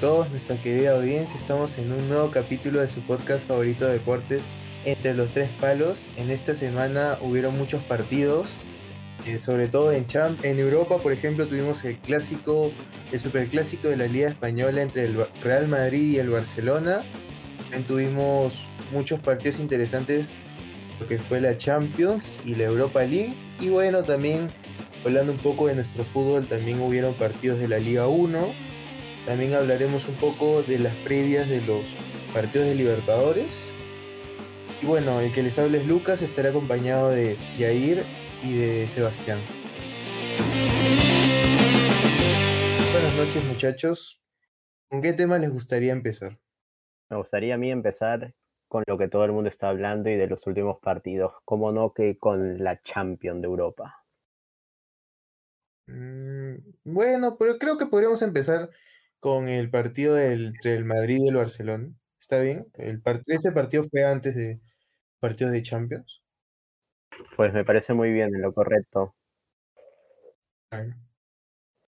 [0.00, 1.36] todos, nuestra querida audiencia.
[1.36, 4.44] Estamos en un nuevo capítulo de su podcast favorito de deportes,
[4.86, 6.08] Entre los Tres Palos.
[6.16, 8.48] En esta semana hubieron muchos partidos,
[9.26, 12.72] eh, sobre todo en, Champ en Europa, por ejemplo, tuvimos el clásico,
[13.12, 17.02] el superclásico de la Liga Española entre el Real Madrid y el Barcelona.
[17.64, 18.58] También tuvimos
[18.92, 20.30] muchos partidos interesantes,
[20.98, 23.34] lo que fue la Champions y la Europa League.
[23.60, 24.48] Y bueno, también
[25.04, 28.69] hablando un poco de nuestro fútbol, también hubieron partidos de la Liga 1
[29.26, 31.84] también hablaremos un poco de las previas de los
[32.32, 33.70] partidos de Libertadores.
[34.82, 38.02] Y bueno, el que les hable es Lucas, estará acompañado de Yair
[38.42, 39.38] y de Sebastián.
[42.92, 44.20] Buenas noches muchachos.
[44.88, 46.38] ¿Con qué tema les gustaría empezar?
[47.10, 48.34] Me gustaría a mí empezar
[48.68, 51.32] con lo que todo el mundo está hablando y de los últimos partidos.
[51.44, 54.04] ¿Cómo no que con la Champions de Europa?
[55.86, 56.54] Mm,
[56.84, 58.70] bueno, pero creo que podríamos empezar
[59.20, 61.94] con el partido del, entre el Madrid y el Barcelona.
[62.18, 62.66] ¿Está bien?
[62.74, 64.60] El ese partido fue antes de
[65.20, 66.22] partidos de Champions.
[67.36, 69.14] Pues me parece muy bien, en lo correcto.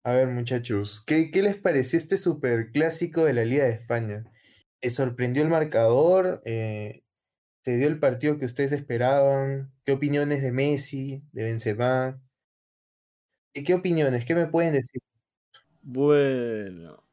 [0.06, 4.26] A ver, muchachos, ¿qué, ¿qué, les pareció este superclásico de la Liga de España?
[4.82, 6.42] ¿Les sorprendió el marcador?
[6.46, 7.04] Eh,
[7.64, 9.72] ¿Se dio el partido que ustedes esperaban?
[9.86, 12.22] ¿Qué opiniones de Messi, de Benzema?
[13.54, 14.26] ¿Y qué opiniones?
[14.26, 15.02] ¿Qué me pueden decir?
[15.82, 17.04] Bueno,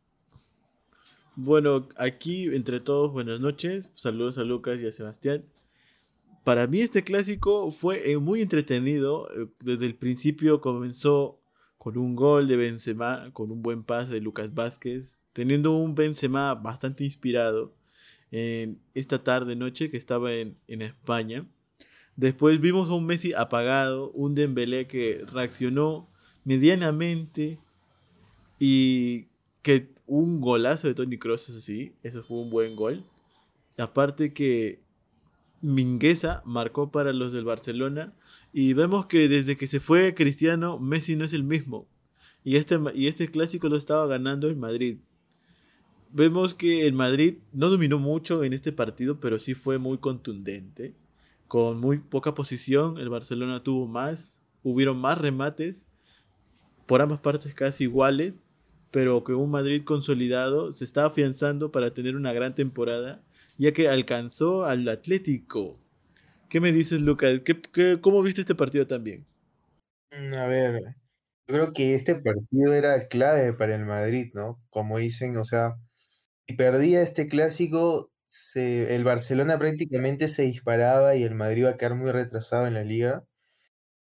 [1.37, 3.91] bueno, aquí entre todos, buenas noches.
[3.95, 5.45] Saludos a Lucas y a Sebastián.
[6.45, 9.29] Para mí este clásico fue eh, muy entretenido.
[9.31, 11.41] Eh, desde el principio comenzó
[11.79, 16.55] con un gol de Benzema, con un buen pase de Lucas Vázquez, teniendo un Benzema
[16.55, 17.75] bastante inspirado
[18.31, 21.47] en esta tarde noche que estaba en, en España.
[22.17, 26.11] Después vimos a un Messi apagado, un Dembélé que reaccionó
[26.45, 27.59] medianamente
[28.59, 29.30] y
[29.63, 33.05] que un golazo de Tony Cross, eso sí, eso fue un buen gol.
[33.79, 34.81] Aparte que
[35.61, 38.13] Mingueza marcó para los del Barcelona
[38.53, 41.87] y vemos que desde que se fue Cristiano, Messi no es el mismo.
[42.43, 44.99] Y este, y este clásico lo estaba ganando el Madrid.
[46.13, 50.95] Vemos que el Madrid no dominó mucho en este partido, pero sí fue muy contundente.
[51.47, 55.85] Con muy poca posición, el Barcelona tuvo más, hubieron más remates,
[56.87, 58.43] por ambas partes casi iguales
[58.91, 63.23] pero que un Madrid consolidado se está afianzando para tener una gran temporada,
[63.59, 65.79] ya que alcanzó al Atlético.
[66.49, 67.43] ¿Qué me dices, Lucas?
[67.43, 69.27] ¿Qué, cómo viste este partido también?
[70.11, 70.81] Mm, a ver,
[71.47, 74.61] yo creo que este partido era clave para el Madrid, ¿no?
[74.71, 75.77] Como dicen, o sea,
[76.49, 81.77] si perdía este clásico, se, el Barcelona prácticamente se disparaba y el Madrid iba a
[81.77, 83.25] quedar muy retrasado en la liga.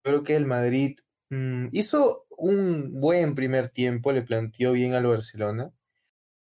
[0.04, 0.96] Creo que el Madrid
[1.30, 5.72] Mm, hizo un buen primer tiempo, le planteó bien al Barcelona.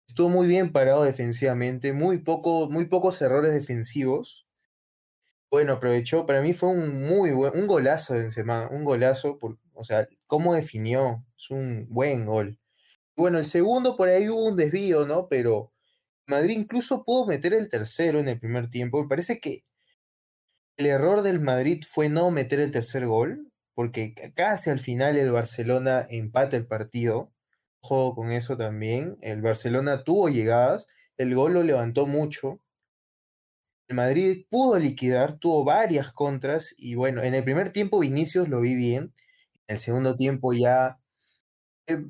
[0.09, 4.47] Estuvo muy bien parado defensivamente, muy, poco, muy pocos errores defensivos.
[5.51, 9.39] Bueno, aprovechó, para mí fue un muy buen, un golazo de Benzema, un golazo,
[9.75, 12.59] o sea, cómo definió, es un buen gol.
[13.17, 15.29] Bueno, el segundo por ahí hubo un desvío, ¿no?
[15.29, 15.73] Pero
[16.27, 19.03] Madrid incluso pudo meter el tercero en el primer tiempo.
[19.03, 19.65] Me parece que
[20.77, 25.33] el error del Madrid fue no meter el tercer gol porque casi al final el
[25.33, 27.33] Barcelona empata el partido.
[27.81, 29.19] Ojo con eso también.
[29.23, 32.61] El Barcelona tuvo llegadas, el gol lo levantó mucho.
[33.89, 38.61] El Madrid pudo liquidar, tuvo varias contras y bueno, en el primer tiempo Vinicius lo
[38.61, 39.15] vi bien.
[39.69, 40.99] En el segundo tiempo ya
[41.87, 42.05] eh,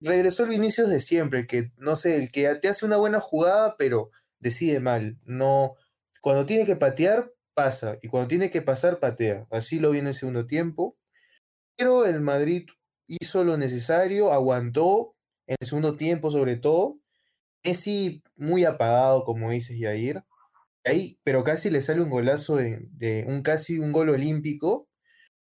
[0.00, 3.76] regresó el Vinicius de siempre, que no sé, el que te hace una buena jugada,
[3.78, 4.10] pero
[4.40, 5.18] decide mal.
[5.24, 5.74] No,
[6.20, 7.98] cuando tiene que patear, pasa.
[8.02, 9.46] Y cuando tiene que pasar, patea.
[9.50, 10.96] Así lo vi en el segundo tiempo.
[11.76, 12.68] Pero el Madrid
[13.06, 15.14] hizo lo necesario, aguantó
[15.46, 16.98] en el segundo tiempo sobre todo.
[17.64, 20.24] Messi muy apagado, como dices, Yair.
[20.84, 24.88] Ahí, pero casi le sale un golazo de, un casi un gol olímpico,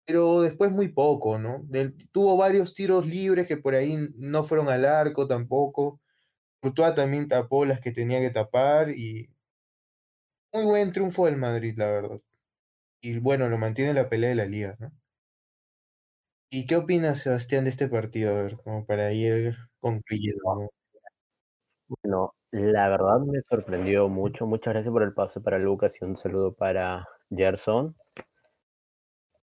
[0.06, 1.66] pero después muy poco, ¿no?
[2.12, 6.02] tuvo varios tiros libres que por ahí no fueron al arco tampoco.
[6.62, 9.30] Courtois también tapó las que tenía que tapar y
[10.54, 12.20] muy buen triunfo del Madrid, la verdad.
[13.02, 14.92] Y bueno, lo mantiene la pelea de la liga, ¿no?
[16.52, 18.32] ¿Y qué opinas, Sebastián, de este partido?
[18.38, 20.70] A ver, como para ir concluyendo.
[21.88, 24.46] Bueno, la verdad me sorprendió mucho.
[24.46, 27.96] Muchas gracias por el paso para Lucas y un saludo para Gerson.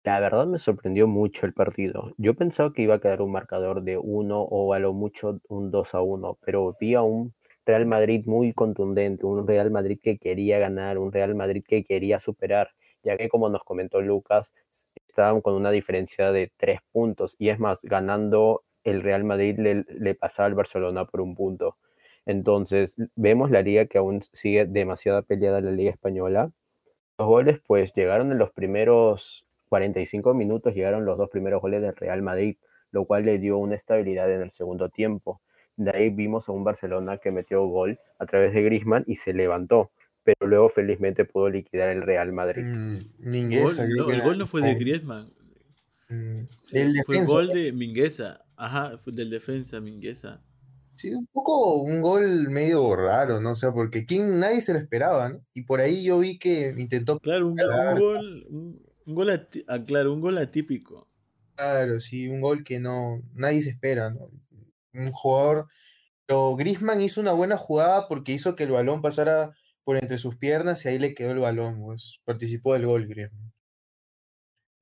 [0.03, 2.13] La verdad me sorprendió mucho el partido.
[2.17, 5.71] Yo pensaba que iba a quedar un marcador de uno o a lo mucho un
[5.71, 7.33] 2 a 1, pero vi a un
[7.69, 12.19] Real Madrid muy contundente, un Real Madrid que quería ganar, un Real Madrid que quería
[12.19, 12.71] superar,
[13.03, 14.55] ya que como nos comentó Lucas,
[15.07, 20.15] estaban con una diferencia de tres puntos y es más, ganando el Real Madrid le,
[20.15, 21.77] pasaba al Barcelona por un punto.
[22.25, 26.51] Entonces, vemos la liga que aún sigue demasiado peleada la liga española.
[27.19, 31.95] Los goles, pues, llegaron en los primeros 45 minutos, llegaron los dos primeros goles del
[31.97, 32.57] Real Madrid,
[32.93, 35.43] lo cual le dio una estabilidad en el segundo tiempo.
[35.79, 39.33] De ahí vimos a un Barcelona que metió gol a través de Griezmann y se
[39.33, 39.91] levantó,
[40.25, 42.63] pero luego felizmente pudo liquidar el Real Madrid.
[42.65, 44.75] Mm, Mingueza, no, el gol no fue de.
[44.75, 45.33] Griezmann.
[46.09, 48.45] Mm, Sí, del fue defensa, gol de Mingueza.
[48.57, 50.43] Ajá, fue del defensa Mingueza.
[50.97, 53.53] Sí, un poco un gol medio raro, ¿no?
[53.53, 55.41] O sea, porque quién, nadie se lo esperaba, ¿no?
[55.55, 59.31] Y por ahí yo vi que intentó, Claro, un, gol, un, un gol
[59.69, 61.09] ah, claro, un gol atípico.
[61.55, 64.29] claro, sí, un gol que no, nadie se espera, ¿no?
[64.99, 65.69] Un jugador,
[66.27, 70.37] pero Griezmann hizo una buena jugada porque hizo que el balón pasara por entre sus
[70.37, 73.53] piernas y ahí le quedó el balón, pues participó del gol Griezmann.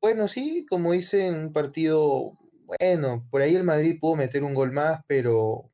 [0.00, 2.32] Bueno, sí, como hice en un partido,
[2.80, 5.70] bueno, por ahí el Madrid pudo meter un gol más, pero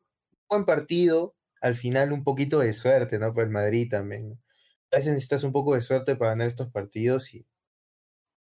[0.50, 3.34] buen partido, al final un poquito de suerte, ¿no?
[3.34, 4.40] Para el Madrid también.
[4.92, 7.46] A veces necesitas un poco de suerte para ganar estos partidos y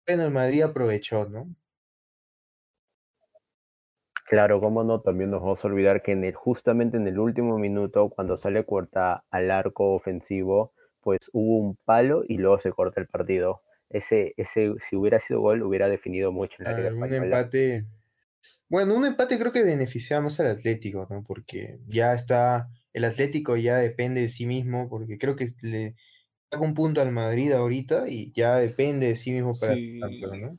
[0.06, 1.54] bueno, el Madrid aprovechó, ¿no?
[4.30, 7.58] Claro, cómo no, también nos vamos a olvidar que en el, justamente en el último
[7.58, 10.72] minuto, cuando sale corta al arco ofensivo,
[11.02, 13.60] pues hubo un palo y luego se corta el partido.
[13.90, 17.34] Ese, ese, si hubiera sido gol, hubiera definido mucho en la Liga un Española.
[17.34, 17.86] empate.
[18.68, 21.24] Bueno, un empate creo que beneficiaba más al Atlético, ¿no?
[21.24, 25.96] Porque ya está, el Atlético ya depende de sí mismo, porque creo que le
[26.50, 30.00] saca un punto al Madrid ahorita y ya depende de sí mismo para Sí.
[30.00, 30.58] campeón, ¿no?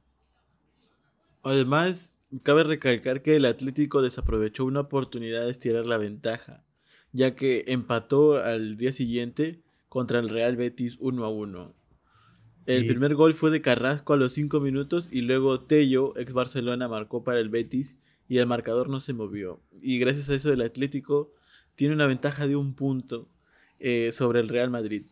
[1.44, 2.11] Además,
[2.44, 6.64] cabe recalcar que el Atlético desaprovechó una oportunidad de estirar la ventaja,
[7.12, 11.74] ya que empató al día siguiente contra el Real Betis 1 a 1.
[12.66, 16.32] El Y- primer gol fue de Carrasco a los 5 minutos y luego Tello, ex
[16.34, 17.98] Barcelona, marcó para el Betis
[18.30, 19.62] y el marcador no se movió.
[19.82, 21.34] Y gracias a eso el Atlético
[21.76, 23.28] tiene una ventaja de un punto
[23.80, 25.06] eh, sobre el Real Madrid.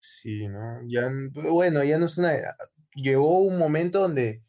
[0.00, 0.80] Sí, ¿no?
[0.86, 2.32] Ya, n- bueno, ya no es una.
[2.94, 4.42] Llegó un momento donde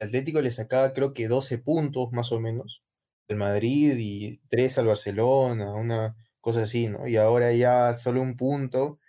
[0.00, 2.82] el Atlético le sacaba, creo que 12 puntos más o menos,
[3.28, 7.06] del Madrid y 3 al Barcelona, una cosa así, ¿no?
[7.08, 9.00] Y ahora ya solo un punto,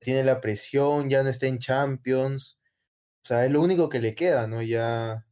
[0.00, 2.58] tiene la presión, ya no está en Champions,
[3.24, 4.62] o sea, es lo único que le queda, ¿no?
[4.62, 5.26] Ya.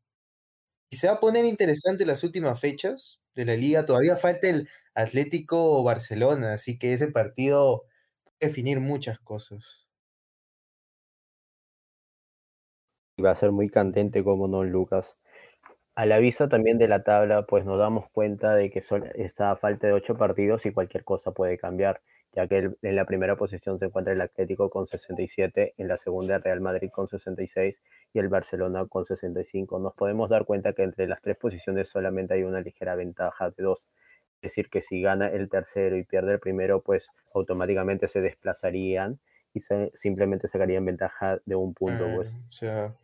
[0.91, 4.69] Y se va a poner interesante las últimas fechas de la liga, todavía falta el
[4.95, 7.85] Atlético Barcelona, así que ese partido
[8.25, 9.87] puede definir muchas cosas.
[13.21, 15.19] Va a ser muy candente como no, Lucas.
[15.95, 19.51] A la vista también de la tabla, pues nos damos cuenta de que sol- está
[19.51, 22.01] a falta de ocho partidos y cualquier cosa puede cambiar,
[22.33, 26.39] ya que en la primera posición se encuentra el Atlético con 67, en la segunda
[26.39, 27.77] Real Madrid con 66
[28.15, 29.79] y el Barcelona con 65.
[29.79, 33.63] Nos podemos dar cuenta que entre las tres posiciones solamente hay una ligera ventaja de
[33.63, 33.81] dos.
[34.37, 39.19] Es decir, que si gana el tercero y pierde el primero, pues automáticamente se desplazarían
[39.53, 39.61] y
[39.97, 42.07] simplemente sacarían ventaja de un punto.
[42.15, 42.33] Pues.
[42.47, 42.95] O sea,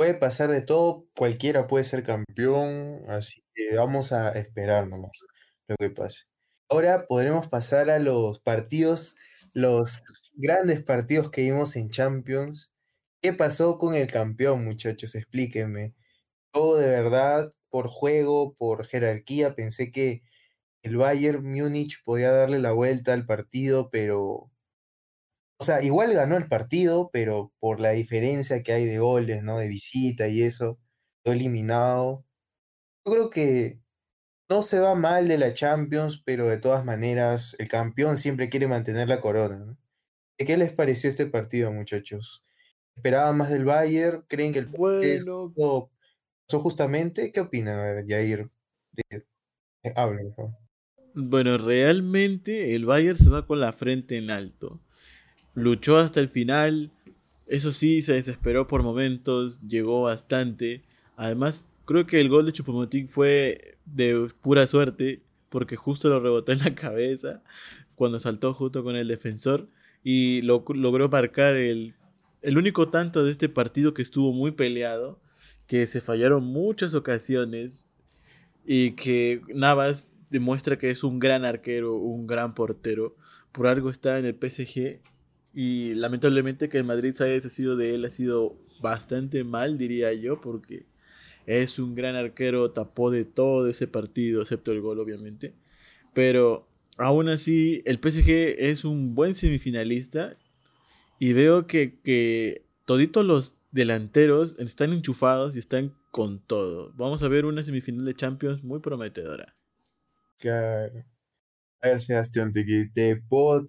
[0.00, 5.12] puede pasar de todo, cualquiera puede ser campeón, así que vamos a esperar nomás
[5.68, 6.20] lo que pase.
[6.70, 9.14] Ahora podremos pasar a los partidos,
[9.52, 10.02] los
[10.32, 12.72] grandes partidos que vimos en Champions.
[13.20, 15.14] ¿Qué pasó con el campeón, muchachos?
[15.14, 15.94] Explíquenme.
[16.54, 20.22] Yo de verdad, por juego, por jerarquía, pensé que
[20.82, 24.50] el Bayern Múnich podía darle la vuelta al partido, pero
[25.60, 29.58] o sea, igual ganó el partido, pero por la diferencia que hay de goles, ¿no?
[29.58, 30.78] De visita y eso,
[31.24, 32.26] quedó eliminado.
[33.06, 33.80] Yo creo que
[34.50, 38.68] no se va mal de la Champions, pero de todas maneras, el campeón siempre quiere
[38.68, 39.78] mantener la corona, ¿no?
[40.38, 42.42] ¿Qué qué les pareció este partido, muchachos?
[42.96, 44.24] ¿Esperaban más del Bayern?
[44.28, 45.56] ¿Creen que el Bueno,
[46.46, 47.32] pasó justamente?
[47.32, 48.50] ¿Qué opinan, a ver, Jair?
[48.92, 49.26] De-
[49.84, 50.56] eh, hablen, favor.
[51.14, 54.80] Bueno, realmente el Bayern se va con la frente en alto.
[55.54, 56.90] Luchó hasta el final.
[57.46, 59.60] Eso sí, se desesperó por momentos.
[59.66, 60.82] Llegó bastante.
[61.16, 65.20] Además, creo que el gol de Chupomotín fue de pura suerte.
[65.48, 67.42] Porque justo lo rebotó en la cabeza.
[67.96, 69.68] Cuando saltó junto con el defensor.
[70.04, 71.94] Y lo- logró marcar el,
[72.42, 75.18] el único tanto de este partido que estuvo muy peleado.
[75.66, 77.86] Que se fallaron muchas ocasiones
[78.66, 83.16] y que Navas demuestra que es un gran arquero, un gran portero.
[83.52, 85.00] Por algo está en el PSG
[85.52, 90.12] y lamentablemente que el Madrid se haya deshacido de él ha sido bastante mal, diría
[90.12, 90.86] yo, porque
[91.46, 95.54] es un gran arquero, tapó de todo ese partido, excepto el gol, obviamente.
[96.14, 100.36] Pero aún así, el PSG es un buen semifinalista
[101.18, 106.92] y veo que, que toditos los delanteros están enchufados y están con todo.
[106.96, 109.54] Vamos a ver una semifinal de Champions muy prometedora.
[110.38, 111.04] Claro.
[111.82, 113.66] A ver, Sebastián, te, puedo-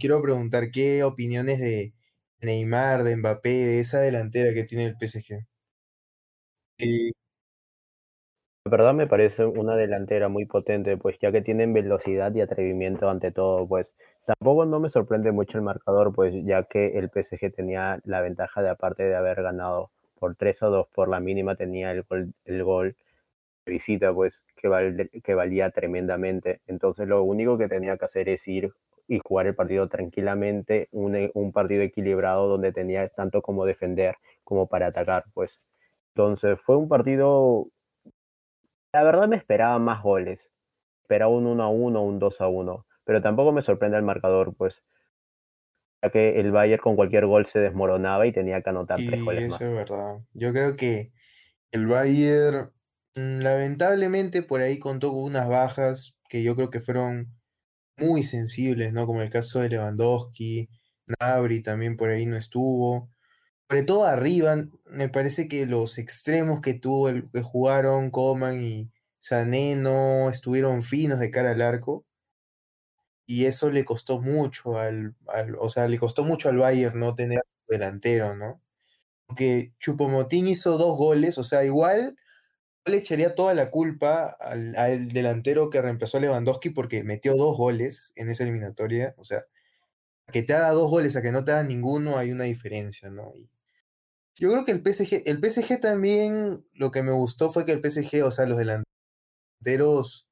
[0.00, 1.92] quiero preguntar qué opiniones de
[2.40, 5.46] Neymar, de Mbappé, de esa delantera que tiene el PSG.
[6.78, 7.12] Sí,
[8.66, 13.08] La verdad me parece una delantera muy potente, pues ya que tienen velocidad y atrevimiento
[13.08, 13.86] ante todo, pues
[14.26, 18.60] tampoco no me sorprende mucho el marcador, pues ya que el PSG tenía la ventaja
[18.62, 22.34] de aparte de haber ganado por 3 o 2 por la mínima, tenía el gol,
[22.44, 22.96] el gol
[23.66, 26.60] visita, pues que, val- que valía tremendamente.
[26.66, 28.72] Entonces lo único que tenía que hacer es ir
[29.08, 34.66] y jugar el partido tranquilamente, un, un partido equilibrado donde tenía tanto como defender como
[34.66, 35.60] para atacar, pues.
[36.14, 37.68] Entonces fue un partido
[38.94, 40.50] la verdad me esperaba más goles.
[41.02, 42.86] Esperaba un 1 a 1 un 2 a 1.
[43.04, 44.82] Pero tampoco me sorprende el marcador, pues,
[46.04, 49.44] ya que el Bayern con cualquier gol se desmoronaba y tenía que anotar tres goles
[49.46, 49.60] eso más.
[49.64, 50.20] es verdad.
[50.32, 51.10] Yo creo que
[51.72, 52.72] el Bayern,
[53.14, 57.32] lamentablemente, por ahí contó con unas bajas que yo creo que fueron
[57.98, 59.06] muy sensibles, ¿no?
[59.06, 60.68] Como el caso de Lewandowski,
[61.06, 63.10] Gnabry también por ahí no estuvo.
[63.68, 68.90] Sobre todo arriba, me parece que los extremos que tuvo el, que jugaron Coman y
[69.20, 72.06] Sané no estuvieron finos de cara al arco.
[73.26, 75.14] Y eso le costó mucho al,
[75.58, 78.60] o sea, le costó mucho al Bayern no tener delantero, ¿no?
[79.26, 82.16] Porque Choupo-Moting hizo dos goles, o sea, igual
[82.86, 87.56] le echaría toda la culpa al, al delantero que reemplazó a Lewandowski porque metió dos
[87.56, 89.14] goles en esa eliminatoria.
[89.16, 89.44] O sea,
[90.32, 93.32] que te haga dos goles a que no te haga ninguno, hay una diferencia, ¿no?
[94.36, 97.80] Yo creo que el PSG, el PSG también, lo que me gustó fue que el
[97.80, 100.26] PSG, o sea, los delanteros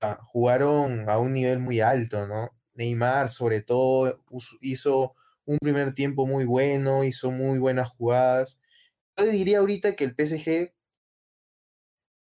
[0.00, 2.50] ah, jugaron a un nivel muy alto, ¿no?
[2.74, 4.20] Neymar, sobre todo,
[4.60, 5.14] hizo
[5.44, 8.58] un primer tiempo muy bueno, hizo muy buenas jugadas.
[9.16, 10.72] Yo diría ahorita que el PSG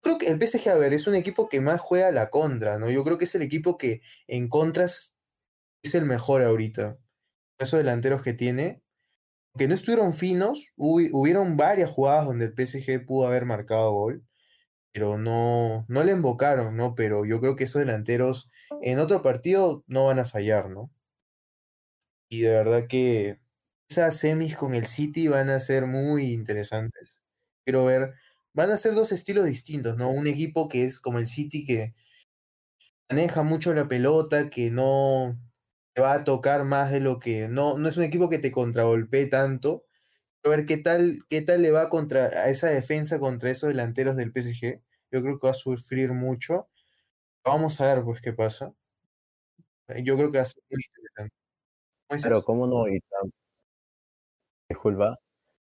[0.05, 2.79] creo que el PSG, a ver, es un equipo que más juega a la contra,
[2.79, 2.91] ¿no?
[2.91, 5.17] Yo creo que es el equipo que en contras
[5.83, 6.99] es el mejor ahorita.
[7.59, 8.83] Esos delanteros que tiene,
[9.59, 14.25] que no estuvieron finos, hubi- hubieron varias jugadas donde el PSG pudo haber marcado gol,
[14.93, 16.95] pero no, no le invocaron, ¿no?
[16.97, 18.49] Pero yo creo que esos delanteros
[18.83, 20.93] en otro partido no van a fallar, ¿no?
[22.29, 23.41] Y de verdad que
[23.89, 27.23] esas semis con el City van a ser muy interesantes.
[27.65, 28.15] Quiero ver,
[28.55, 30.11] van a ser dos estilos distintos, ¿no?
[30.11, 31.95] Un equipo que es como el City que
[33.11, 35.39] maneja mucho la pelota, que no
[35.95, 37.49] te va a tocar más de lo que.
[37.49, 39.85] No, no es un equipo que te contragolpee tanto.
[40.43, 44.17] Quiero ver qué tal, qué tal le va contra a esa defensa contra esos delanteros
[44.17, 44.83] del PSG.
[45.13, 46.69] Yo creo que va a sufrir mucho.
[47.45, 48.75] Vamos a ver pues qué pasa.
[50.03, 51.35] Yo creo que va a ser muy interesante.
[52.09, 53.01] ¿Cómo Pero cómo no, y
[54.69, 55.19] disculpa,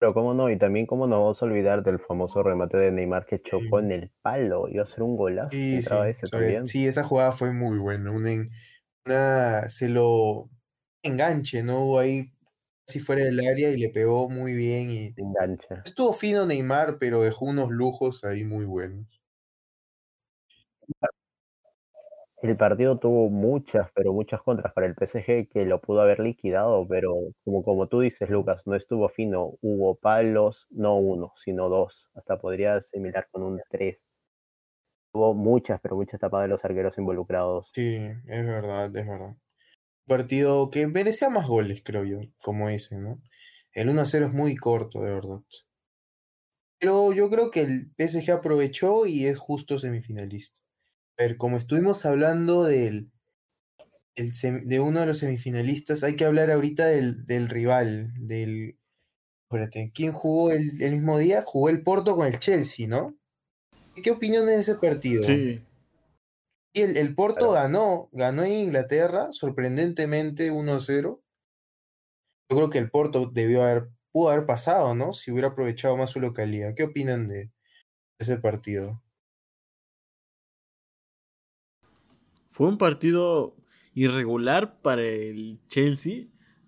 [0.01, 3.27] pero cómo no, y también cómo nos vamos a olvidar del famoso remate de Neymar
[3.27, 6.65] que chocó en el palo, iba a ser un golazo, Sí, sí, ese sobre, también,
[6.65, 8.10] sí, esa jugada fue muy buena.
[8.10, 10.50] Una, se lo
[11.03, 11.86] enganche, ¿no?
[11.86, 12.31] Hubo ahí
[12.88, 14.89] si fuera del área y le pegó muy bien.
[14.89, 15.84] Y engancha.
[15.86, 19.05] estuvo fino Neymar, pero dejó unos lujos ahí muy buenos.
[22.42, 26.86] El partido tuvo muchas, pero muchas contras para el PSG que lo pudo haber liquidado,
[26.88, 29.54] pero como, como tú dices, Lucas, no estuvo fino.
[29.62, 32.10] Hubo palos, no uno, sino dos.
[32.16, 34.04] Hasta podría asimilar con un tres.
[35.14, 37.70] Hubo muchas, pero muchas tapadas de los arqueros involucrados.
[37.74, 37.96] Sí,
[38.28, 39.38] es verdad, es verdad.
[40.08, 43.22] Partido que merecía más goles, creo yo, como dicen, ¿no?
[43.74, 45.42] El 1-0 es muy corto, de verdad.
[46.80, 50.60] Pero yo creo que el PSG aprovechó y es justo semifinalista.
[51.22, 53.12] Ver, como estuvimos hablando del,
[54.16, 58.78] el sem- de uno de los semifinalistas, hay que hablar ahorita del, del rival, del...
[59.50, 61.44] Espérate, ¿quién jugó el, el mismo día?
[61.44, 63.18] Jugó el Porto con el Chelsea, ¿no?
[64.01, 65.24] ¿Qué opinión de ese partido?
[65.24, 65.62] Sí.
[66.74, 67.51] Y el, el Porto Claro.
[67.51, 71.22] ganó, ganó en Inglaterra, sorprendentemente 1-0.
[72.50, 75.13] Yo creo que el Porto debió haber, pudo haber pasado, ¿no?
[75.13, 76.74] Si hubiera aprovechado más su localidad.
[76.75, 77.51] ¿Qué opinan de
[78.20, 79.01] ese partido?
[82.51, 83.55] Fue un partido
[83.96, 86.25] irregular para el Chelsea.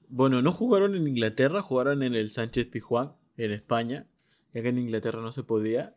[0.07, 4.07] Bueno, no jugaron en Inglaterra, jugaron en el Sánchez Pizjuán, en España,
[4.53, 5.95] ya que en Inglaterra no se podía.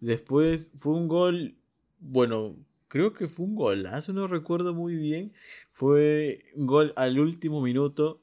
[0.00, 1.54] Después fue un gol,
[2.00, 2.56] bueno,
[2.88, 5.32] creo que fue un golazo, no recuerdo muy bien.
[5.70, 8.20] Fue un gol al último minuto.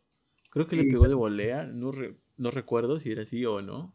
[0.49, 1.17] Creo que le pegó de casi.
[1.17, 3.93] volea, no, re- no recuerdo si era así o no.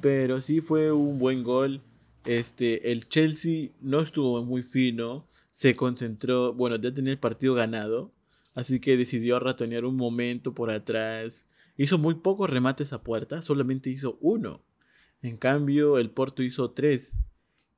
[0.00, 1.80] Pero sí fue un buen gol.
[2.24, 5.28] Este, el Chelsea no estuvo muy fino.
[5.54, 8.12] Se concentró, bueno, ya tenía el partido ganado.
[8.54, 11.46] Así que decidió ratonear un momento por atrás.
[11.76, 14.62] Hizo muy pocos remates a puerta, solamente hizo uno.
[15.22, 17.16] En cambio, el Porto hizo tres.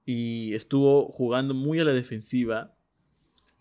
[0.05, 2.75] Y estuvo jugando muy a la defensiva.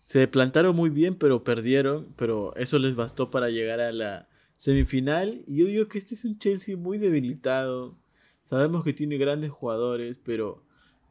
[0.02, 5.44] Se plantaron muy bien, pero perdieron, pero eso les bastó para llegar a la semifinal.
[5.46, 7.98] Y yo digo que este es un Chelsea muy debilitado.
[8.44, 10.65] Sabemos que tiene grandes jugadores, pero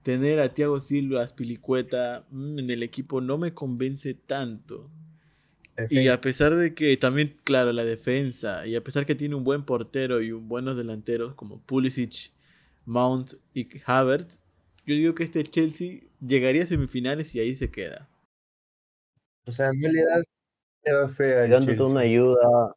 [0.05, 4.91] tener a Thiago Silva, a Spilicueta mm, en el equipo no me convence tanto.
[5.89, 9.43] Y a pesar de que también, claro, la defensa, y a pesar que tiene un
[9.43, 12.31] buen portero y un buenos delanteros como Pulisic,
[12.85, 14.39] Mount y Havertz,
[14.85, 18.07] yo digo que este Chelsea llegaría a semifinales y ahí se queda.
[19.47, 20.25] O sea, no le das,
[20.83, 21.91] le fe al Dándote Chelsea.
[21.91, 22.75] una ayuda.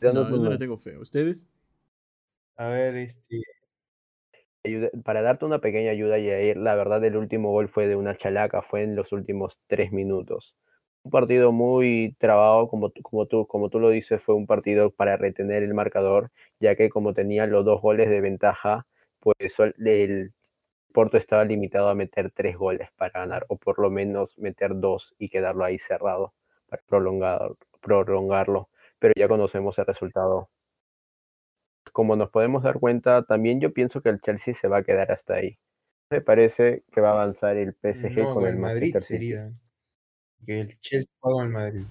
[0.00, 0.98] No, no le tengo fe.
[0.98, 1.46] ¿Ustedes?
[2.56, 3.40] A ver, este.
[5.04, 8.62] Para darte una pequeña ayuda, Yair, la verdad el último gol fue de una chalaca,
[8.62, 10.54] fue en los últimos tres minutos.
[11.02, 15.16] Un partido muy trabado, como, como, tú, como tú lo dices, fue un partido para
[15.16, 16.30] retener el marcador,
[16.60, 18.86] ya que como tenía los dos goles de ventaja,
[19.20, 19.36] pues
[19.78, 20.32] el
[20.92, 25.14] Porto estaba limitado a meter tres goles para ganar, o por lo menos meter dos
[25.18, 26.34] y quedarlo ahí cerrado
[26.68, 28.70] para prolongar, prolongarlo.
[28.98, 30.48] Pero ya conocemos el resultado.
[31.96, 35.10] Como nos podemos dar cuenta, también yo pienso que el Chelsea se va a quedar
[35.10, 35.58] hasta ahí.
[36.10, 39.24] Me parece que va a avanzar el PSG No, con el el Madrid Manchester City.
[39.28, 39.50] sería.
[40.46, 41.86] Que el Chelsea juega con el Madrid.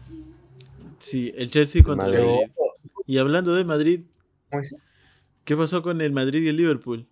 [1.00, 2.51] Sí, el Chelsea contra el Madrid.
[3.05, 4.01] Y hablando de Madrid,
[4.50, 4.75] ¿Cómo es?
[5.45, 7.07] ¿qué pasó con el Madrid y el Liverpool?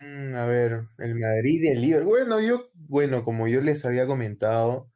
[0.00, 2.08] Mm, a ver, el Madrid y el Liverpool.
[2.26, 4.90] Bueno, yo, bueno, como yo les había comentado,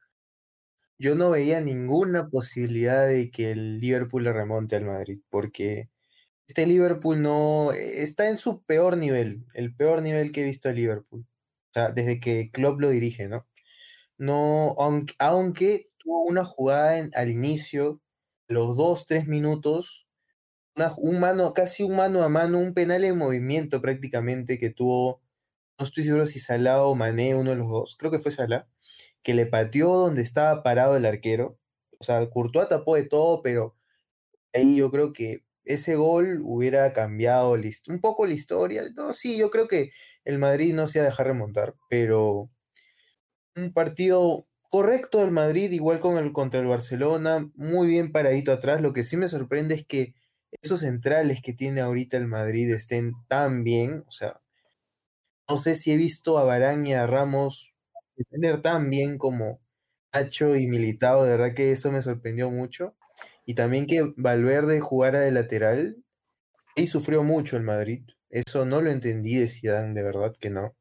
[0.98, 5.90] yo no veía ninguna posibilidad de que el Liverpool le remonte al Madrid, porque
[6.48, 10.74] este Liverpool no está en su peor nivel, el peor nivel que he visto de
[10.74, 11.26] Liverpool.
[11.70, 13.46] O sea, desde que Klopp lo dirige, ¿no?
[14.18, 18.00] No, aunque, aunque tuvo una jugada en- al inicio,
[18.48, 20.06] los dos, tres minutos,
[20.76, 25.22] una- un mano, casi un mano a mano, un penal en movimiento prácticamente que tuvo,
[25.78, 28.68] no estoy seguro si Salah o Mané, uno de los dos, creo que fue Salah,
[29.22, 31.58] que le pateó donde estaba parado el arquero.
[32.00, 33.76] O sea, Courtois tapó de todo, pero
[34.54, 37.52] ahí yo creo que ese gol hubiera cambiado
[37.88, 38.84] un poco la historia.
[38.94, 39.90] No, sí, yo creo que
[40.24, 42.50] el Madrid no se va a dejar remontar, pero
[43.56, 48.80] un partido correcto del Madrid, igual con el contra el Barcelona, muy bien paradito atrás.
[48.80, 50.14] Lo que sí me sorprende es que
[50.62, 54.04] esos centrales que tiene ahorita el Madrid estén tan bien.
[54.06, 54.40] O sea,
[55.48, 57.72] no sé si he visto a Varane y a Ramos
[58.16, 59.60] defender tan bien como
[60.14, 61.24] Nacho y Militao.
[61.24, 62.96] De verdad que eso me sorprendió mucho.
[63.44, 65.96] Y también que Valverde jugara de lateral.
[66.76, 68.02] Y sufrió mucho el Madrid.
[68.30, 70.74] Eso no lo entendí de Zidane, de verdad que no.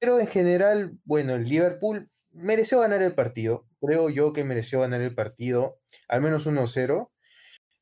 [0.00, 3.66] Pero en general, bueno, el Liverpool mereció ganar el partido.
[3.80, 7.10] Creo yo que mereció ganar el partido, al menos 1-0.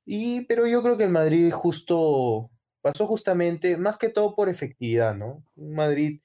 [0.06, 2.50] Y, pero yo creo que el Madrid justo
[2.82, 5.44] pasó justamente, más que todo por efectividad, ¿no?
[5.56, 6.20] Un Madrid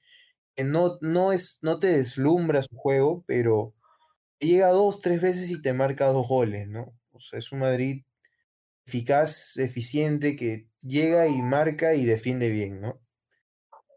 [0.56, 3.74] que no, no, es, no te deslumbra su juego, pero
[4.40, 6.94] llega dos, tres veces y te marca dos goles, ¿no?
[7.22, 8.02] Sea, es un Madrid
[8.86, 13.00] eficaz, eficiente, que llega y marca y defiende bien, ¿no?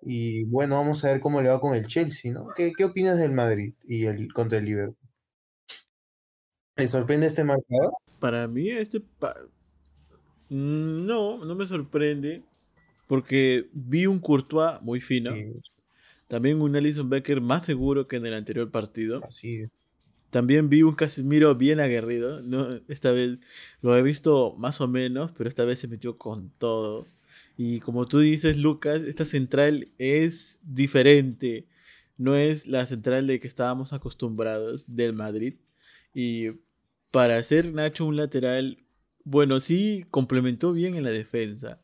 [0.01, 2.47] Y bueno, vamos a ver cómo le va con el Chelsea, ¿no?
[2.55, 4.97] ¿Qué, qué opinas del Madrid y el contra el Liverpool?
[6.77, 7.93] ¿Le sorprende este marcador?
[8.19, 8.99] Para mí, este.
[8.99, 9.35] pa-
[10.49, 12.43] No, no me sorprende.
[13.07, 15.31] Porque vi un Courtois muy fino.
[15.31, 15.45] Sí,
[16.27, 19.21] También un Alison Becker más seguro que en el anterior partido.
[19.23, 19.69] así es.
[20.29, 22.41] También vi un Casemiro bien aguerrido.
[22.41, 22.69] ¿no?
[22.87, 23.39] Esta vez
[23.81, 27.05] lo he visto más o menos, pero esta vez se metió con todo.
[27.57, 31.67] Y como tú dices, Lucas, esta central es diferente.
[32.17, 35.55] No es la central de que estábamos acostumbrados del Madrid.
[36.13, 36.51] Y
[37.11, 38.79] para hacer Nacho un lateral,
[39.23, 41.81] bueno, sí complementó bien en la defensa.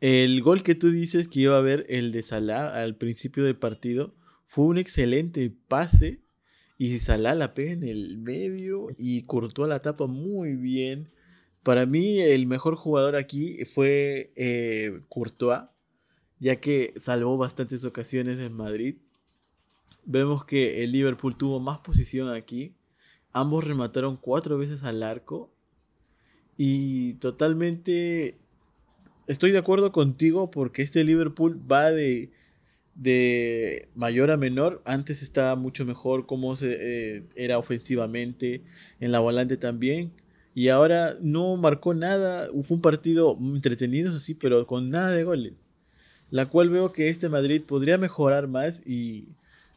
[0.00, 3.56] El gol que tú dices que iba a haber, el de Salah al principio del
[3.56, 6.22] partido, fue un excelente pase.
[6.82, 11.12] Y Salah la pega en el medio y Courtois la tapa muy bien.
[11.62, 15.60] Para mí, el mejor jugador aquí fue eh, Courtois,
[16.40, 18.96] ya que salvó bastantes ocasiones en Madrid.
[20.04, 22.74] Vemos que el Liverpool tuvo más posición aquí.
[23.32, 25.54] Ambos remataron cuatro veces al arco.
[26.56, 28.38] Y totalmente
[29.28, 32.32] estoy de acuerdo contigo porque este Liverpool va de,
[32.94, 34.82] de mayor a menor.
[34.84, 38.62] Antes estaba mucho mejor como se, eh, era ofensivamente,
[39.00, 40.12] en la volante también.
[40.54, 42.48] Y ahora no marcó nada.
[42.62, 45.54] Fue un partido entretenido, sí, pero con nada de goles.
[46.30, 49.28] La cual veo que este Madrid podría mejorar más y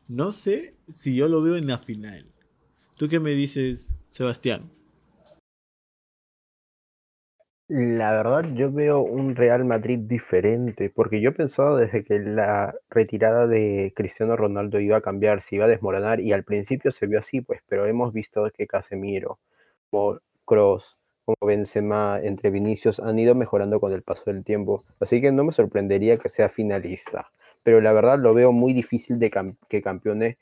[0.08, 2.26] no sé si yo lo veo en la final.
[2.98, 4.75] ¿Tú qué me dices, Sebastián?
[7.68, 13.48] La verdad, yo veo un Real Madrid diferente, porque yo pensaba desde que la retirada
[13.48, 17.18] de Cristiano Ronaldo iba a cambiar, se iba a desmoronar, y al principio se vio
[17.18, 19.40] así, pues, pero hemos visto que Casemiro,
[19.90, 25.20] como Kroos, como Benzema, entre Vinicius, han ido mejorando con el paso del tiempo, así
[25.20, 27.32] que no me sorprendería que sea finalista,
[27.64, 29.32] pero la verdad lo veo muy difícil de
[29.68, 30.38] que campeone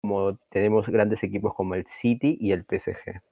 [0.00, 3.22] como tenemos grandes equipos como el City y el PSG.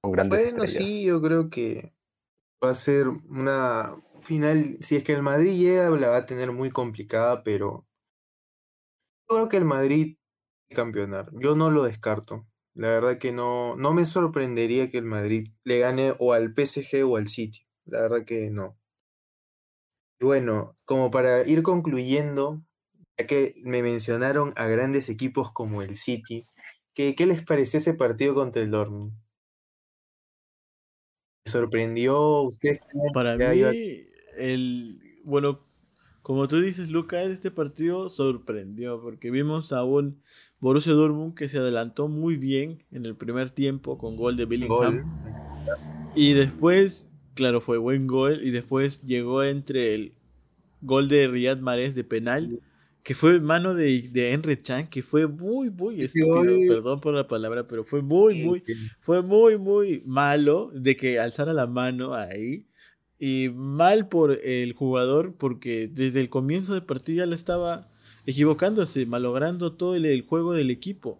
[0.00, 1.92] Con grandes bueno, sí, yo creo que
[2.64, 6.52] va a ser una final, si es que el Madrid llega, la va a tener
[6.52, 7.86] muy complicada, pero
[9.28, 10.16] yo creo que el Madrid
[10.74, 11.30] campeonar.
[11.34, 12.46] Yo no lo descarto.
[12.74, 17.04] La verdad que no, no me sorprendería que el Madrid le gane o al PSG
[17.04, 17.66] o al City.
[17.86, 18.78] La verdad que no.
[20.20, 22.62] Y bueno, como para ir concluyendo,
[23.18, 26.46] ya que me mencionaron a grandes equipos como el City,
[26.94, 29.12] ¿qué, qué les pareció ese partido contra el Dortmund?
[31.48, 32.42] Sorprendió?
[32.42, 32.78] ¿Usted
[33.12, 33.44] Para mí,
[34.36, 35.60] el bueno,
[36.22, 40.22] como tú dices, Lucas, este partido sorprendió porque vimos a un
[40.60, 45.04] Borussia Dortmund que se adelantó muy bien en el primer tiempo con gol de Bellingham.
[46.14, 50.14] Y después, claro, fue buen gol y después llegó entre el
[50.80, 52.60] gol de Riyad Mahrez de penal
[53.08, 57.26] que fue mano de, de Henry Chan, que fue muy, muy estúpido, perdón por la
[57.26, 58.62] palabra, pero fue muy, muy,
[59.00, 62.66] fue muy, muy malo de que alzara la mano ahí.
[63.18, 67.88] Y mal por el jugador, porque desde el comienzo del partido ya le estaba
[68.26, 71.18] equivocándose, malogrando todo el, juego del equipo.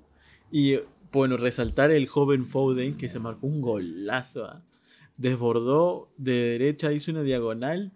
[0.53, 4.45] Y bueno, resaltar el joven Foden que se marcó un golazo.
[4.45, 4.63] ¿ah?
[5.17, 7.95] Desbordó de derecha, hizo una diagonal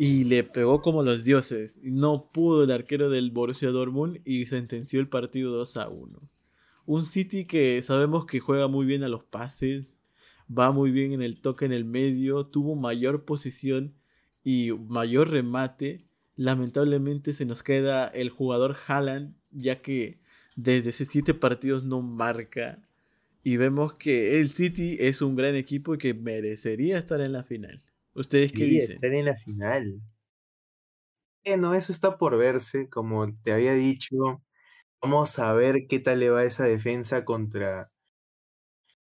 [0.00, 1.76] y le pegó como los dioses.
[1.82, 6.22] No pudo el arquero del Borussia Dortmund y sentenció el partido 2 a 1.
[6.86, 9.98] Un City que sabemos que juega muy bien a los pases,
[10.50, 13.92] va muy bien en el toque en el medio, tuvo mayor posición
[14.42, 15.98] y mayor remate.
[16.34, 20.18] Lamentablemente se nos queda el jugador Haaland, ya que
[20.56, 22.82] desde esos siete partidos no marca.
[23.44, 27.44] Y vemos que el City es un gran equipo y que merecería estar en la
[27.44, 27.82] final.
[28.14, 28.96] ¿Ustedes qué dicen?
[28.96, 30.00] Estar en la final.
[31.44, 34.42] Bueno, eso está por verse, como te había dicho.
[35.02, 37.90] Vamos a ver qué tal le va esa defensa contra,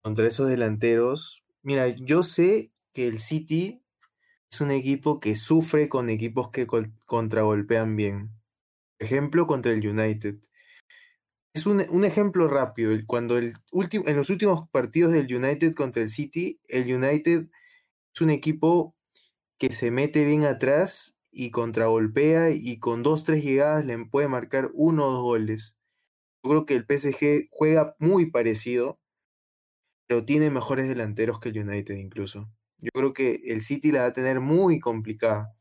[0.02, 1.42] contra esos delanteros.
[1.62, 3.82] Mira, yo sé que el City
[4.52, 6.66] es un equipo que sufre con equipos que
[7.06, 8.32] contragolpean bien.
[9.00, 10.38] ejemplo, contra el United.
[11.54, 12.92] Es un, un ejemplo rápido.
[13.06, 17.46] Cuando el último, en los últimos partidos del United contra el City, el United
[18.14, 18.93] es un equipo
[19.58, 24.70] que se mete bien atrás y contragolpea y con dos, tres llegadas le puede marcar
[24.74, 25.76] uno o dos goles.
[26.44, 29.00] Yo creo que el PSG juega muy parecido,
[30.06, 32.50] pero tiene mejores delanteros que el United incluso.
[32.78, 35.56] Yo creo que el City la va a tener muy complicada,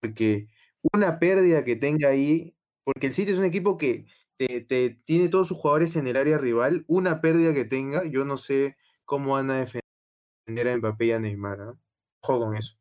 [0.00, 0.48] porque
[0.92, 4.60] una pérdida que tenga ahí, porque el City es un equipo que te,
[5.04, 8.76] tiene todos sus jugadores en el área rival, una pérdida que tenga, yo no sé
[9.04, 11.60] cómo van a defender a Mbappé y a Neymar.
[11.62, 11.74] ¿ah?
[12.22, 12.76] Ojo con eso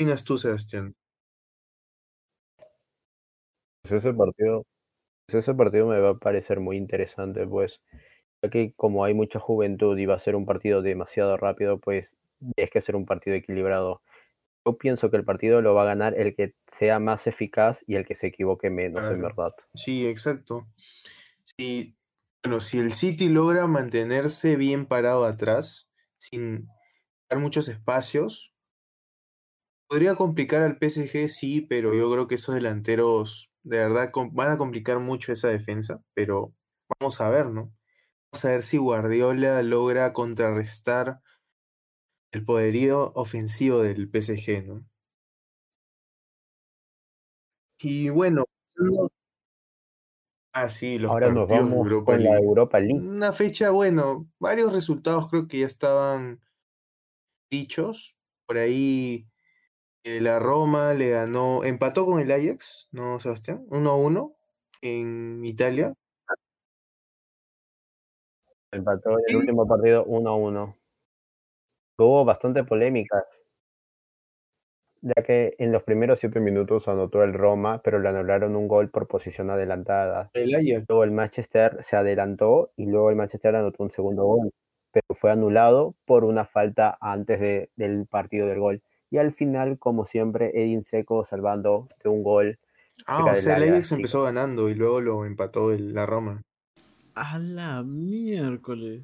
[0.00, 0.96] opinas tú, Sebastián?
[3.82, 4.64] Pues ese partido,
[5.26, 7.80] pues ese partido me va a parecer muy interesante, pues,
[8.42, 12.16] ya que como hay mucha juventud y va a ser un partido demasiado rápido, pues
[12.56, 14.00] es que ser un partido equilibrado.
[14.66, 17.96] Yo pienso que el partido lo va a ganar el que sea más eficaz y
[17.96, 19.52] el que se equivoque menos, en verdad.
[19.74, 20.66] Sí, exacto.
[21.44, 21.94] Sí,
[22.42, 26.68] bueno, si el City logra mantenerse bien parado atrás, sin
[27.28, 28.49] dar muchos espacios,
[29.90, 34.56] Podría complicar al PSG, sí, pero yo creo que esos delanteros de verdad van a
[34.56, 36.54] complicar mucho esa defensa, pero
[37.00, 37.74] vamos a ver, ¿no?
[38.30, 41.20] Vamos a ver si Guardiola logra contrarrestar
[42.30, 44.86] el poderío ofensivo del PSG, ¿no?
[47.80, 48.44] Y bueno,
[50.52, 53.00] ah, sí, los Ahora nos vamos Europa con la Europa League.
[53.00, 56.40] Una fecha, bueno, varios resultados creo que ya estaban
[57.50, 58.14] dichos.
[58.46, 59.29] Por ahí
[60.04, 63.66] la Roma le ganó, empató con el Ajax, ¿no, Sebastián?
[63.70, 64.34] 1-1
[64.82, 65.94] en Italia.
[68.72, 70.76] Empató en el último partido 1-1.
[71.98, 73.24] Hubo bastante polémica,
[75.02, 78.90] ya que en los primeros siete minutos anotó el Roma, pero le anularon un gol
[78.90, 80.30] por posición adelantada.
[80.34, 80.86] El Ajax.
[80.88, 84.50] Luego el Manchester se adelantó y luego el Manchester anotó un segundo gol,
[84.92, 88.82] pero fue anulado por una falta antes del partido del gol.
[89.10, 92.58] Y al final, como siempre, Edin Seco salvando de un gol.
[93.06, 96.42] Ah, o sea, el Ajax empezó ganando y luego lo empató el, la Roma.
[97.14, 99.02] A la miércoles.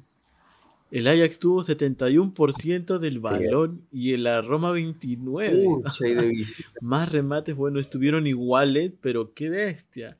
[0.89, 5.65] El Ajax tuvo 71% del balón y el la Roma 29.
[6.81, 10.17] Más remates, bueno, estuvieron iguales, pero qué bestia.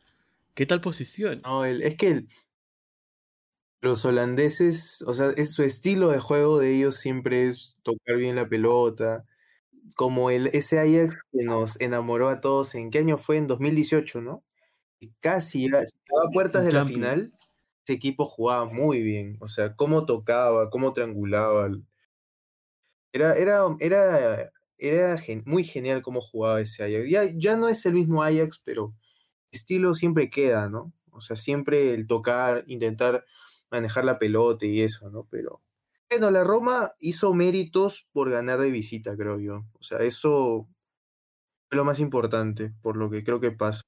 [0.54, 1.42] ¿Qué tal posición?
[1.46, 2.26] No, es que
[3.82, 8.36] los holandeses, o sea, es su estilo de juego de ellos siempre es tocar bien
[8.36, 9.24] la pelota.
[9.96, 13.38] Como el, ese Ajax que nos enamoró a todos, ¿en qué año fue?
[13.38, 14.44] En 2018, ¿no?
[15.20, 15.84] casi a
[16.34, 17.32] puertas de la final
[17.88, 19.38] este equipo jugaba muy bien.
[19.40, 21.70] O sea, cómo tocaba, cómo triangulaba.
[23.14, 27.10] Era, era, era, era muy genial cómo jugaba ese Ajax.
[27.10, 28.94] Ya, ya no es el mismo Ajax, pero
[29.52, 30.92] estilo siempre queda, ¿no?
[31.12, 33.24] O sea, siempre el tocar, intentar
[33.72, 35.26] manejar la pelota y eso, ¿no?
[35.32, 35.62] Pero
[36.10, 39.66] bueno, la Roma hizo méritos por ganar de visita, creo yo.
[39.80, 40.68] O sea, eso
[41.72, 43.82] es lo más importante, por lo que creo que pasa.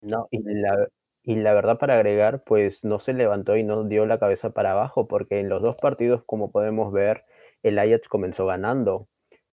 [0.00, 0.88] No, y la,
[1.22, 4.72] y la verdad para agregar, pues no se levantó y no dio la cabeza para
[4.72, 7.24] abajo, porque en los dos partidos, como podemos ver,
[7.62, 9.08] el Ajax comenzó ganando.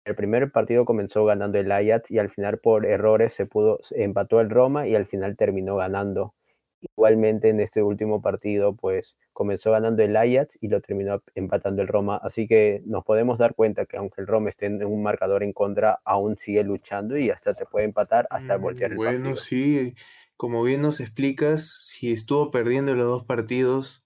[0.05, 4.40] El primer partido comenzó ganando el Ajax y al final por errores se pudo, empató
[4.40, 6.35] el Roma y al final terminó ganando.
[6.81, 11.88] Igualmente en este último partido, pues comenzó ganando el Ajax y lo terminó empatando el
[11.88, 12.19] Roma.
[12.23, 15.53] Así que nos podemos dar cuenta que aunque el Roma esté en un marcador en
[15.53, 19.21] contra, aún sigue luchando y hasta te puede empatar hasta mm, voltear el partido.
[19.23, 19.95] Bueno, sí
[20.40, 24.03] como bien nos explicas, si estuvo perdiendo los dos partidos,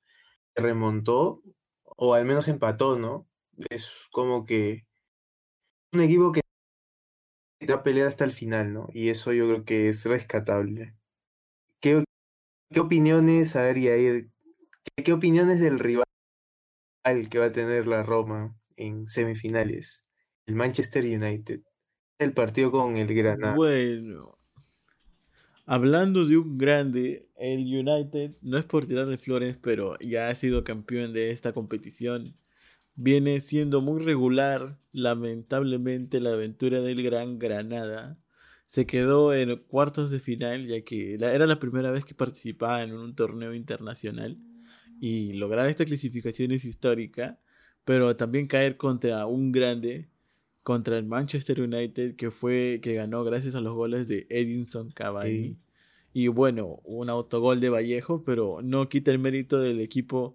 [0.56, 1.44] remontó
[1.84, 3.28] o al menos empató, ¿no?
[3.70, 4.84] Es como que
[5.92, 6.40] un equipo que
[7.70, 8.88] va a pelear hasta el final, ¿no?
[8.92, 10.96] Y eso yo creo que es rescatable.
[11.80, 12.02] ¿Qué,
[12.70, 14.30] qué opiniones, a ver, Yair,
[14.84, 16.04] ¿qué, qué opiniones del rival
[17.30, 20.06] que va a tener la Roma en semifinales?
[20.46, 21.62] El Manchester United.
[22.18, 23.54] El partido con el Granada.
[23.54, 24.34] Bueno,
[25.66, 30.62] Hablando de un grande, el United, no es por tirarle flores, pero ya ha sido
[30.62, 32.36] campeón de esta competición.
[32.96, 38.18] Viene siendo muy regular, lamentablemente, la aventura del Gran Granada.
[38.66, 42.92] Se quedó en cuartos de final, ya que era la primera vez que participaba en
[42.92, 44.38] un torneo internacional.
[45.00, 47.38] Y lograr esta clasificación es histórica,
[47.84, 50.08] pero también caer contra un grande
[50.64, 55.54] contra el Manchester United que fue que ganó gracias a los goles de Edinson Cavani.
[56.14, 60.34] Y bueno, un autogol de Vallejo, pero no quita el mérito del equipo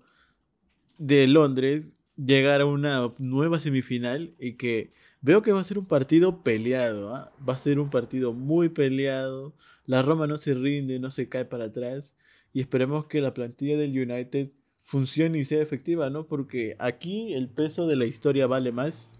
[0.97, 5.85] de Londres llegar a una nueva semifinal y que veo que va a ser un
[5.85, 7.33] partido peleado, ¿ah?
[7.47, 9.55] va a ser un partido muy peleado.
[9.85, 12.15] La Roma no se rinde, no se cae para atrás
[12.53, 14.51] y esperemos que la plantilla del United
[14.83, 16.27] funcione y sea efectiva, ¿no?
[16.27, 19.11] Porque aquí el peso de la historia vale más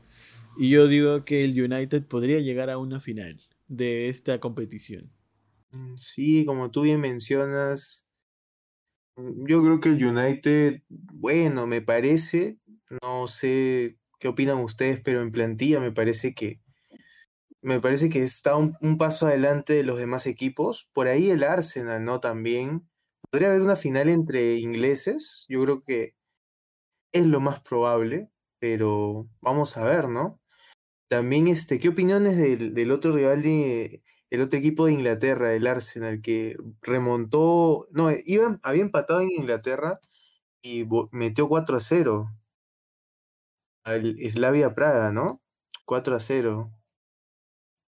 [0.57, 5.12] y yo digo que el United podría llegar a una final de esta competición.
[5.71, 8.05] Mm, sí, como tú bien mencionas,
[9.15, 12.57] mm, yo creo que el United, bueno, me parece,
[13.03, 16.62] no sé qué opinan ustedes, pero en plantilla me parece que
[17.62, 20.89] me parece que está un, paso adelante de los demás equipos.
[20.93, 22.19] Por ahí el Arsenal, ¿no?
[22.21, 22.88] También.
[23.32, 26.15] Podría haber una final entre ingleses, yo creo que
[27.13, 28.29] es lo más probable,
[28.60, 30.39] pero vamos a ver, ¿no?
[31.10, 35.67] También, este, ¿qué opiniones del, del otro rival de el otro equipo de Inglaterra, el
[35.67, 39.99] Arsenal, que remontó, no, iba, había empatado en Inglaterra
[40.62, 42.29] y metió 4 a 0
[43.89, 45.41] al Slavia Praga, ¿no?
[45.86, 46.71] 4 a 0.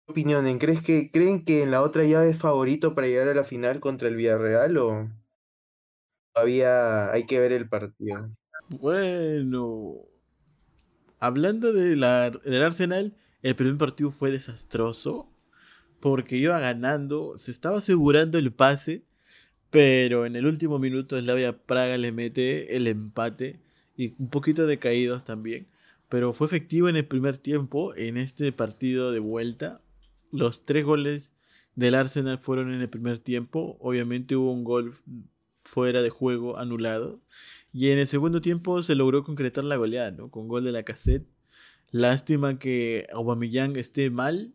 [0.06, 0.58] ¿Qué opinión?
[0.58, 3.80] ¿Crees que, ¿Creen que en la otra llave es favorito para llegar a la final
[3.80, 5.10] contra el Villarreal o
[6.34, 8.22] todavía hay que ver el partido?
[8.70, 10.06] Bueno,
[11.20, 15.30] hablando de la, del Arsenal, el primer partido fue desastroso
[16.00, 19.04] porque iba ganando, se estaba asegurando el pase,
[19.70, 23.60] pero en el último minuto Slavia Praga le mete el empate
[23.96, 25.68] y un poquito de caídos también.
[26.12, 29.80] Pero fue efectivo en el primer tiempo, en este partido de vuelta.
[30.30, 31.32] Los tres goles
[31.78, 33.78] del Arsenal fueron en el primer tiempo.
[33.80, 34.94] Obviamente hubo un gol
[35.64, 37.22] fuera de juego anulado.
[37.72, 40.30] Y en el segundo tiempo se logró concretar la goleada, ¿no?
[40.30, 41.26] Con gol de la cassette.
[41.92, 44.54] Lástima que Aubameyang esté mal,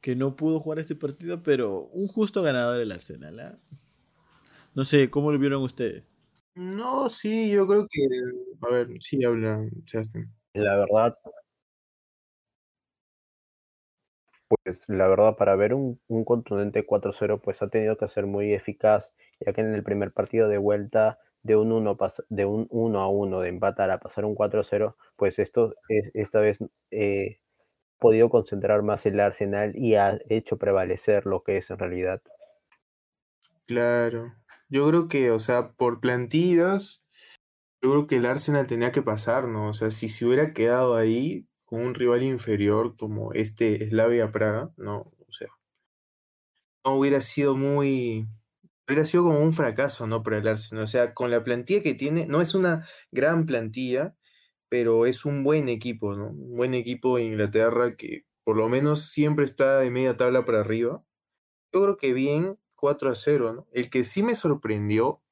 [0.00, 3.40] que no pudo jugar este partido, pero un justo ganador el Arsenal.
[3.40, 3.58] ¿ah?
[4.76, 6.04] No sé, ¿cómo lo vieron ustedes?
[6.54, 8.06] No, sí, yo creo que.
[8.60, 9.68] A ver, sí habla
[10.54, 11.14] La verdad.
[14.48, 18.52] Pues la verdad, para ver un, un contundente 4-0, pues ha tenido que ser muy
[18.54, 21.96] eficaz, ya que en el primer partido de vuelta de un 1
[22.30, 26.40] de un 1 a 1 de empatar a pasar un 4-0, pues esto es esta
[26.40, 26.58] vez
[26.90, 27.38] eh,
[28.00, 32.22] podido concentrar más el Arsenal y ha hecho prevalecer lo que es en realidad.
[33.66, 34.34] Claro.
[34.68, 37.03] Yo creo que, o sea, por plantillas,
[37.84, 39.68] yo creo que el Arsenal tenía que pasar, ¿no?
[39.68, 44.72] O sea, si se hubiera quedado ahí con un rival inferior como este Slavia Praga,
[44.78, 45.48] no, o sea,
[46.84, 48.26] no hubiera sido muy,
[48.88, 50.22] hubiera sido como un fracaso, ¿no?
[50.22, 50.84] Para el Arsenal.
[50.84, 54.16] O sea, con la plantilla que tiene, no es una gran plantilla,
[54.70, 56.28] pero es un buen equipo, ¿no?
[56.28, 60.60] Un buen equipo de Inglaterra que por lo menos siempre está de media tabla para
[60.60, 61.04] arriba.
[61.72, 63.68] Yo creo que bien, 4 a 0, ¿no?
[63.72, 65.22] El que sí me sorprendió,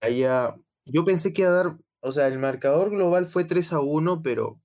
[0.00, 3.80] allá, yo pensé que iba a dar, o sea, el marcador global fue 3 a
[3.80, 4.60] 1, pero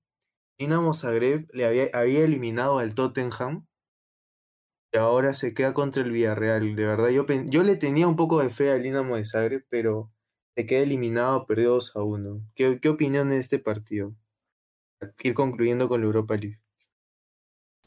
[0.58, 3.66] Dinamo Zagreb le había, eliminado al Tottenham
[4.92, 6.74] y ahora se queda contra el Villarreal.
[6.74, 10.10] De verdad, yo, yo le tenía un poco de fe al Dinamo de Zagreb, pero
[10.56, 12.40] se queda eliminado, perdió 2 a 1.
[12.54, 14.14] ¿Qué, qué opinión de este partido?
[15.22, 16.58] Ir concluyendo con la Europa League.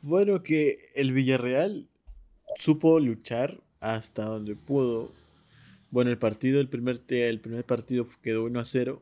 [0.02, 1.90] Bueno, que el Villarreal
[2.56, 5.12] supo luchar hasta donde pudo.
[5.92, 9.02] Bueno, el partido, el primer, el primer partido quedó 1 a 0.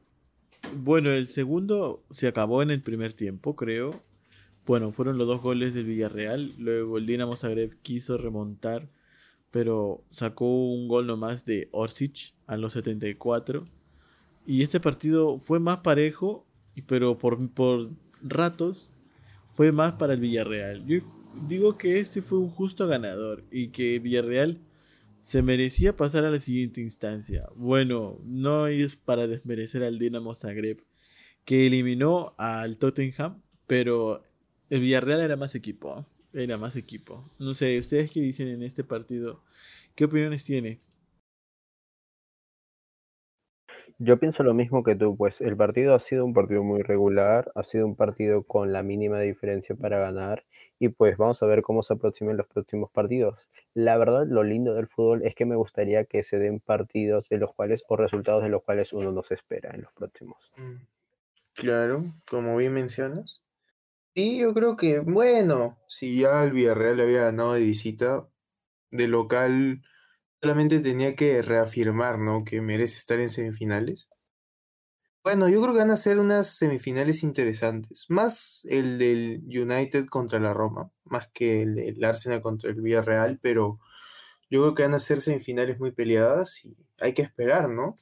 [0.76, 4.04] Bueno, el segundo se acabó en el primer tiempo, creo.
[4.66, 6.56] Bueno, fueron los dos goles del Villarreal.
[6.58, 8.90] Luego el Dinamo Zagreb quiso remontar,
[9.52, 13.66] pero sacó un gol nomás de Orsic a los 74.
[14.48, 16.48] Y este partido fue más parejo,
[16.88, 17.90] pero por, por
[18.24, 18.92] ratos
[19.52, 20.86] fue más para el Villarreal.
[20.88, 21.02] Yo
[21.48, 24.60] digo que este fue un justo ganador y que Villarreal
[25.22, 27.48] se merecía pasar a la siguiente instancia.
[27.56, 30.84] Bueno, no es para desmerecer al Dinamo Zagreb,
[31.46, 34.24] que eliminó al Tottenham, pero
[34.70, 36.06] el Villarreal era más equipo.
[36.34, 37.30] Era más equipo.
[37.40, 39.44] No sé, ¿ustedes qué dicen en este partido?
[39.96, 40.80] ¿Qué opiniones tiene?
[43.98, 47.52] Yo pienso lo mismo que tú, pues el partido ha sido un partido muy regular,
[47.56, 50.46] ha sido un partido con la mínima diferencia para ganar
[50.80, 53.48] y pues vamos a ver cómo se aproximan los próximos partidos.
[53.74, 57.38] La verdad, lo lindo del fútbol es que me gustaría que se den partidos de
[57.38, 60.54] los cuales o resultados de los cuales uno no se espera en los próximos.
[60.58, 60.76] Mm,
[61.54, 63.44] claro, como bien mencionas.
[64.16, 68.30] Sí, yo creo que, bueno, si ya el Villarreal había ganado de visita,
[68.92, 69.84] de local
[70.42, 72.44] solamente tenía que reafirmar, ¿no?
[72.46, 74.10] Que merece estar en semifinales.
[75.30, 78.08] Bueno, yo creo que van a ser unas semifinales interesantes.
[78.10, 83.80] Más el del United contra la Roma, más que el Arsenal contra el Villarreal, pero
[84.50, 88.00] yo creo que van a ser semifinales muy peleadas y hay que esperar, ¿no?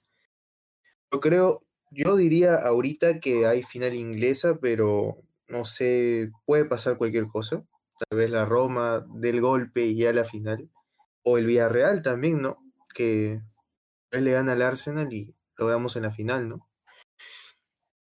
[1.11, 5.17] Yo creo, yo diría ahorita que hay final inglesa, pero
[5.49, 7.61] no sé, puede pasar cualquier cosa.
[8.07, 10.69] Tal vez la Roma del golpe y ya la final
[11.23, 12.63] o el Villarreal también, ¿no?
[12.95, 13.41] Que
[14.11, 16.66] él le gana al Arsenal y lo veamos en la final, ¿no?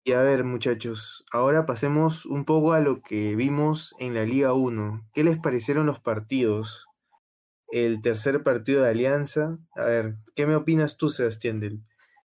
[0.03, 4.53] Y a ver, muchachos, ahora pasemos un poco a lo que vimos en la Liga
[4.53, 5.07] 1.
[5.13, 6.87] ¿Qué les parecieron los partidos?
[7.67, 9.59] El tercer partido de Alianza.
[9.75, 11.83] A ver, ¿qué me opinas tú, Sebastián, del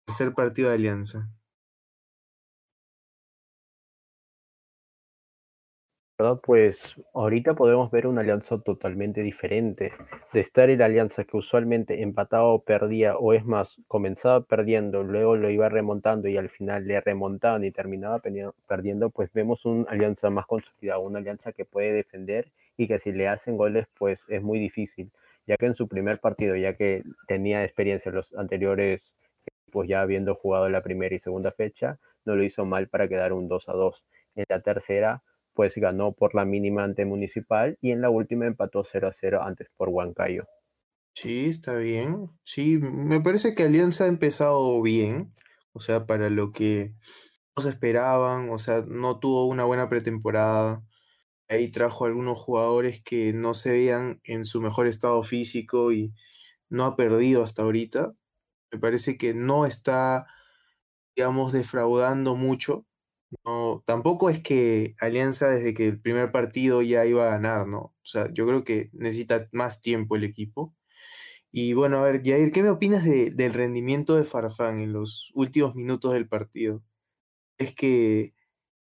[0.05, 1.31] tercer partido de Alianza?
[6.43, 6.79] Pues
[7.15, 9.93] ahorita podemos ver una alianza totalmente diferente.
[10.35, 15.03] De estar en la alianza que usualmente empataba o perdía, o es más, comenzaba perdiendo,
[15.03, 18.21] luego lo iba remontando y al final le remontaban y terminaba
[18.67, 23.13] perdiendo, pues vemos una alianza más consolidada, una alianza que puede defender y que si
[23.13, 25.11] le hacen goles, pues es muy difícil,
[25.47, 29.01] ya que en su primer partido, ya que tenía experiencia en los anteriores,
[29.73, 33.33] pues ya habiendo jugado la primera y segunda fecha, no lo hizo mal para quedar
[33.33, 34.05] un 2 a 2.
[34.37, 35.23] En la tercera
[35.55, 39.43] pues ganó por la mínima ante Municipal y en la última empató 0 a 0
[39.43, 40.47] antes por Huancayo.
[41.15, 42.31] Sí, está bien.
[42.45, 45.35] Sí, me parece que Alianza ha empezado bien,
[45.73, 46.95] o sea, para lo que
[47.57, 50.85] nos esperaban, o sea, no tuvo una buena pretemporada.
[51.49, 56.15] Ahí trajo algunos jugadores que no se veían en su mejor estado físico y
[56.71, 58.15] no ha perdido hasta ahorita.
[58.73, 60.27] Me parece que no está,
[61.17, 62.87] digamos, defraudando mucho
[63.45, 67.79] no, tampoco es que Alianza desde que el primer partido ya iba a ganar, ¿no?
[67.79, 70.75] O sea, yo creo que necesita más tiempo el equipo.
[71.53, 75.75] Y bueno, a ver, Jair, ¿qué me opinas del rendimiento de Farfán en los últimos
[75.75, 76.83] minutos del partido?
[77.59, 78.35] ¿Es que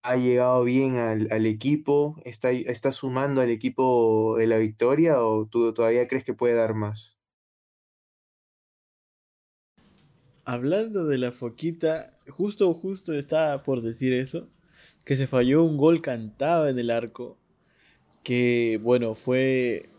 [0.04, 2.18] ha llegado bien al, equipo?
[2.26, 6.76] ¿Está, ¿Está sumando al equipo de la victoria o tú todavía crees que puede dar
[6.76, 7.18] más?
[10.46, 14.48] Hablando de la foquita, justo, justo estaba por decir eso,
[15.04, 17.38] que se falló un gol cantado en el arco,
[18.24, 19.90] que bueno, fue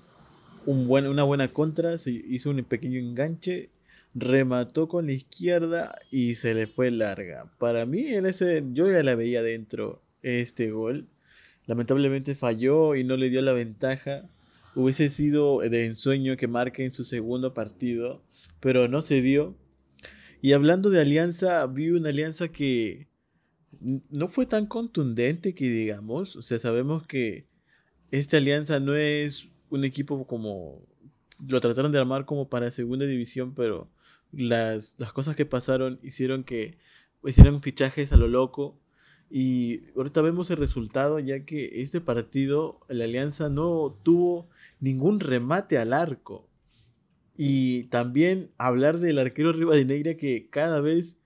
[0.66, 3.70] un una buena contra, se hizo un pequeño enganche,
[4.14, 7.50] remató con la izquierda y se le fue larga.
[7.58, 11.06] Para mí, en ese, yo ya la veía dentro este gol.
[11.66, 14.28] Lamentablemente falló y no le dio la ventaja.
[14.74, 18.22] Hubiese sido de ensueño que marque en su segundo partido,
[18.60, 19.54] pero no se dio.
[20.42, 23.08] Y hablando de alianza, vi una alianza que
[23.80, 26.36] no fue tan contundente que digamos.
[26.36, 27.46] O sea, sabemos que
[28.10, 30.82] esta alianza no es un equipo como
[31.46, 33.90] lo trataron de armar como para segunda división, pero
[34.32, 36.78] las, las cosas que pasaron hicieron que
[37.24, 38.78] hicieron fichajes a lo loco.
[39.28, 45.78] Y ahorita vemos el resultado, ya que este partido, la alianza no tuvo ningún remate
[45.78, 46.48] al arco.
[47.36, 51.18] Y también hablar del arquero Rivadeneira que cada vez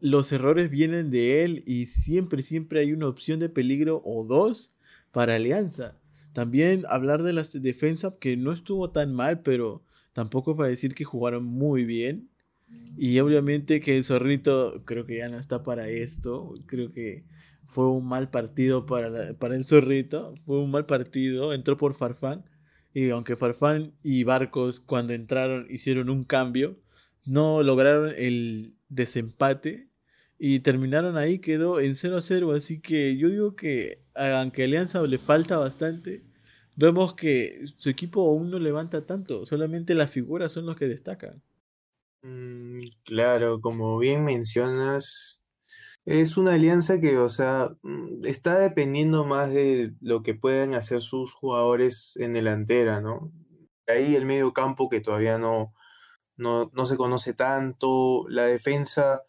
[0.00, 4.74] los errores vienen de él y siempre, siempre hay una opción de peligro o dos
[5.12, 5.98] para Alianza.
[6.32, 9.82] También hablar de la defensa que no estuvo tan mal, pero
[10.12, 12.28] tampoco para decir que jugaron muy bien.
[12.96, 16.54] Y obviamente que el zorrito creo que ya no está para esto.
[16.66, 17.24] Creo que
[17.66, 20.34] fue un mal partido para, para el zorrito.
[20.44, 21.52] Fue un mal partido.
[21.52, 22.44] Entró por Farfán.
[22.92, 26.76] Y aunque Farfán y Barcos cuando entraron hicieron un cambio,
[27.24, 29.88] no lograron el desempate
[30.38, 32.52] y terminaron ahí, quedó en 0 a 0.
[32.52, 36.24] Así que yo digo que aunque Alianza le falta bastante,
[36.76, 41.42] vemos que su equipo aún no levanta tanto, solamente las figuras son los que destacan.
[42.22, 45.39] Mm, claro, como bien mencionas,
[46.10, 51.00] es una alianza que, o sea, mm, está dependiendo más de lo que puedan hacer
[51.02, 53.32] sus jugadores en delantera, ¿no?
[53.86, 55.72] Ahí el medio campo que todavía no,
[56.36, 59.22] no, no se conoce tanto, la defensa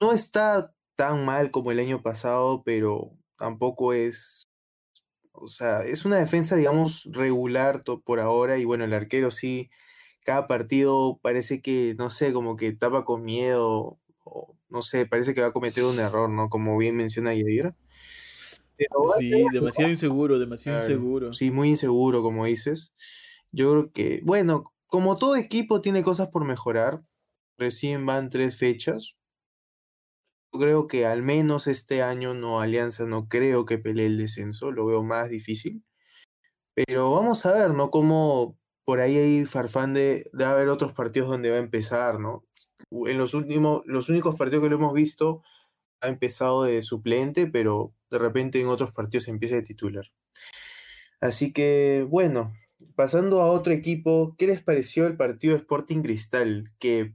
[0.00, 4.44] no está tan mal como el año pasado, pero tampoco es,
[5.32, 9.70] o sea, es una defensa, digamos, regular por ahora y bueno, el arquero sí,
[10.24, 13.98] cada partido parece que, no sé, como que tapa con miedo,
[14.68, 16.48] no sé, parece que va a cometer un error, ¿no?
[16.48, 17.74] Como bien menciona Yair.
[19.18, 21.32] sí, demasiado inseguro, demasiado inseguro.
[21.32, 22.94] Sí, muy inseguro, como dices.
[23.52, 27.02] Yo creo que, bueno, como todo equipo tiene cosas por mejorar,
[27.58, 29.16] recién van tres fechas,
[30.52, 34.86] creo que al menos este año no Alianza no creo que pelee el descenso, lo
[34.86, 35.84] veo más difícil.
[36.74, 37.90] Pero vamos a ver, ¿no?
[37.90, 42.45] Cómo por ahí hay farfán de, de haber otros partidos donde va a empezar, ¿no?
[42.90, 45.42] En los últimos, los únicos partidos que lo hemos visto
[46.00, 50.06] ha empezado de suplente, pero de repente en otros partidos empieza de titular.
[51.20, 52.52] Así que, bueno,
[52.94, 56.72] pasando a otro equipo, ¿qué les pareció el partido Sporting Cristal?
[56.78, 57.14] Que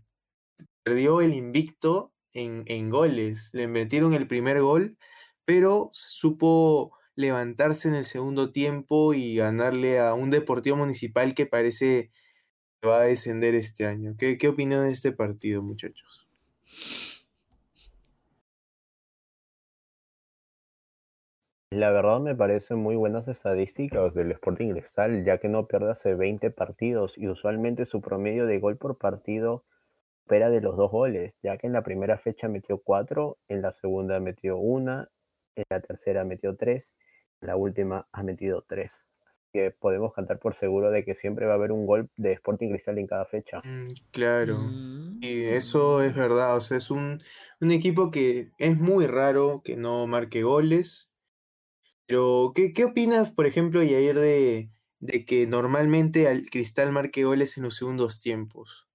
[0.83, 3.49] perdió el invicto en, goles.
[3.53, 4.97] Le metieron el primer gol,
[5.45, 12.11] pero supo levantarse en el segundo tiempo y ganarle a un Deportivo Municipal que parece
[12.87, 14.15] va a descender este año.
[14.17, 16.27] ¿Qué, qué opinan de este partido, muchachos?
[21.69, 26.15] La verdad me parecen muy buenas estadísticas del Sporting Cristal, ya que no pierde hace
[26.15, 29.63] 20 partidos y usualmente su promedio de gol por partido
[30.25, 33.73] opera de los dos goles, ya que en la primera fecha metió cuatro, en la
[33.73, 35.09] segunda metió una,
[35.55, 36.93] en la tercera metió tres,
[37.41, 38.93] en la última ha metido tres
[39.51, 42.69] que podemos cantar por seguro de que siempre va a haber un gol de Sporting
[42.69, 43.59] Cristal en cada fecha.
[43.63, 45.19] Mm, claro, mm.
[45.21, 47.21] y eso es verdad, o sea, es un,
[47.59, 51.09] equipo que es muy raro que no marque goles.
[52.07, 57.57] Pero, ¿qué, qué opinas, por ejemplo, Yair, de, de que normalmente al Cristal marque goles
[57.57, 58.87] en los segundos tiempos?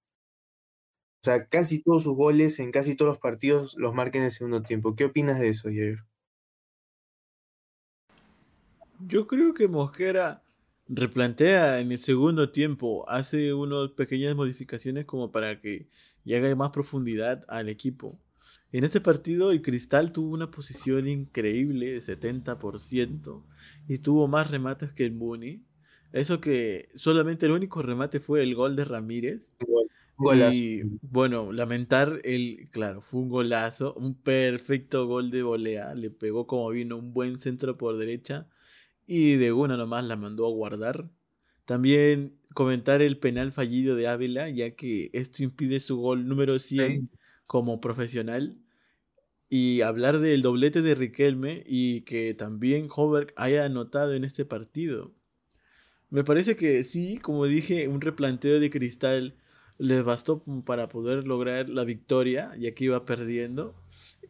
[1.21, 4.31] O sea, casi todos sus goles en casi todos los partidos los marca en el
[4.31, 4.95] segundo tiempo.
[4.95, 6.03] ¿Qué opinas de eso, Jair?
[8.99, 10.41] Yo creo que Mosquera
[10.89, 15.89] replantea en el segundo tiempo, hace unas pequeñas modificaciones como para que
[16.23, 18.19] llegue más profundidad al equipo.
[18.71, 23.43] En este partido el Cristal tuvo una posición increíble de 70%
[23.87, 25.63] y tuvo más remates que el Muni.
[26.11, 29.53] Eso que solamente el único remate fue el gol de Ramírez.
[30.51, 36.47] Y bueno, lamentar el, claro, fue un golazo, un perfecto gol de volea, le pegó
[36.47, 38.47] como vino un buen centro por derecha
[39.07, 41.09] y de una nomás la mandó a guardar.
[41.65, 47.09] También comentar el penal fallido de Ávila, ya que esto impide su gol número 100
[47.47, 48.57] como profesional.
[49.49, 55.13] Y hablar del doblete de Riquelme y que también Hoberg haya anotado en este partido.
[56.09, 59.35] Me parece que sí, como dije, un replanteo de cristal
[59.77, 63.75] les bastó para poder lograr la victoria, ya que iba perdiendo.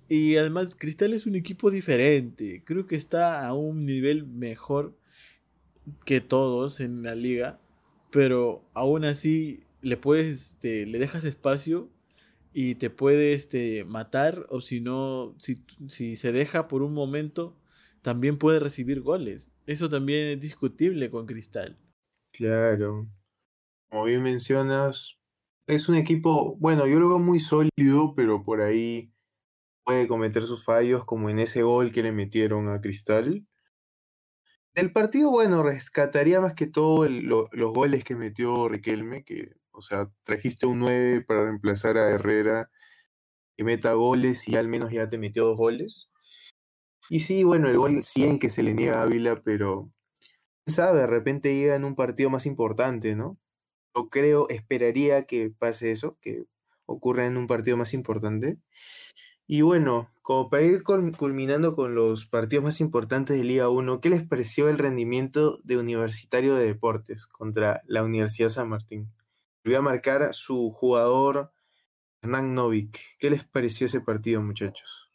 [0.10, 4.98] Y además Cristal es un equipo diferente, creo que está a un nivel mejor
[6.06, 7.60] que todos en la liga,
[8.12, 11.90] pero aún así le puedes, este, le dejas espacio
[12.54, 17.56] y te puede este, matar o si no, si, si se deja por un momento,
[18.02, 19.52] también puede recibir goles.
[19.66, 21.78] Eso también es discutible con Cristal.
[22.32, 23.08] Claro.
[23.90, 25.18] Como bien mencionas,
[25.68, 29.12] es un equipo, bueno, yo lo veo muy sólido, pero por ahí
[29.88, 33.48] puede cometer sus fallos, como en ese gol que le metieron a Cristal.
[34.76, 40.12] El partido, bueno, rescataría más que todo los goles que metió Riquelme, que, o sea,
[40.24, 42.70] trajiste un 9 para reemplazar a Herrera,
[43.56, 46.10] que meta goles y al menos ya te metió dos goles.
[47.10, 49.90] Y sí, bueno, el gol 100 que se le niega a Ávila, pero,
[50.66, 53.40] sabe, de repente llega en un partido más importante, ¿no?
[53.96, 56.44] Yo creo, esperaría que pase eso, que
[56.86, 58.58] ocurra en un partido más importante.
[59.50, 64.10] Y bueno, como para ir culminando con los partidos más importantes de Liga 1, ¿qué
[64.10, 69.10] les pareció el rendimiento de Universitario de Deportes contra la Universidad San Martín?
[69.64, 71.54] Voy a marcar su jugador
[72.22, 73.00] Hernán Novik.
[73.20, 75.10] ¿Qué les pareció ese partido, muchachos?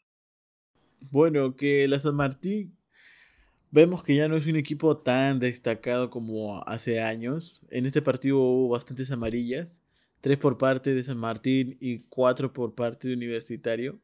[1.11, 2.75] Bueno, que la San Martín
[3.71, 7.61] vemos que ya no es un equipo tan destacado como hace años.
[7.69, 9.79] En este partido hubo bastantes amarillas,
[10.23, 14.01] tres por parte de San Martín y cuatro por parte de Universitario.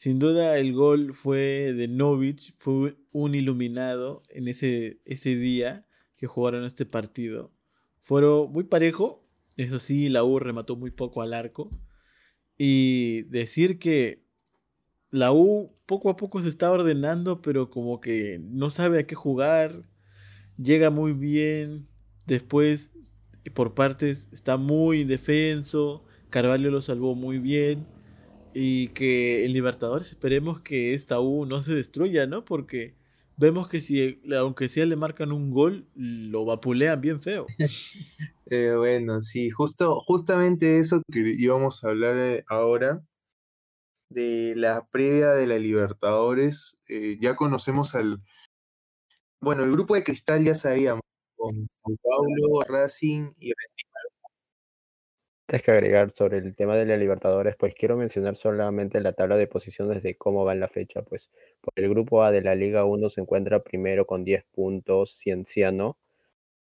[0.00, 5.84] Sin duda el gol fue de Novich, fue un iluminado en ese, ese día
[6.16, 7.52] que jugaron este partido.
[8.00, 9.28] Fueron muy parejo,
[9.58, 11.70] eso sí, la U remató muy poco al arco.
[12.56, 14.24] Y decir que
[15.10, 19.14] la U poco a poco se está ordenando, pero como que no sabe a qué
[19.14, 19.82] jugar,
[20.56, 21.88] llega muy bien,
[22.26, 22.90] después
[23.52, 27.99] por partes está muy indefenso, Carvalho lo salvó muy bien
[28.54, 32.44] y que en Libertadores esperemos que esta U no se destruya, ¿no?
[32.44, 32.94] Porque
[33.36, 37.46] vemos que si, aunque sea le marcan un gol, lo vapulean bien feo.
[38.52, 43.00] Eh, bueno, sí, justo, justamente eso que íbamos a hablar eh, ahora,
[44.08, 48.20] de la previa de la Libertadores, eh, ya conocemos al,
[49.40, 51.02] bueno, el grupo de Cristal ya sabíamos,
[51.36, 53.52] con San Paulo, Racing y
[55.50, 59.36] antes que agregar sobre el tema de la Libertadores, pues quiero mencionar solamente la tabla
[59.36, 61.02] de posiciones de cómo va en la fecha.
[61.02, 61.28] Pues
[61.60, 65.98] por el grupo A de la Liga 1 se encuentra primero con 10 puntos Cienciano.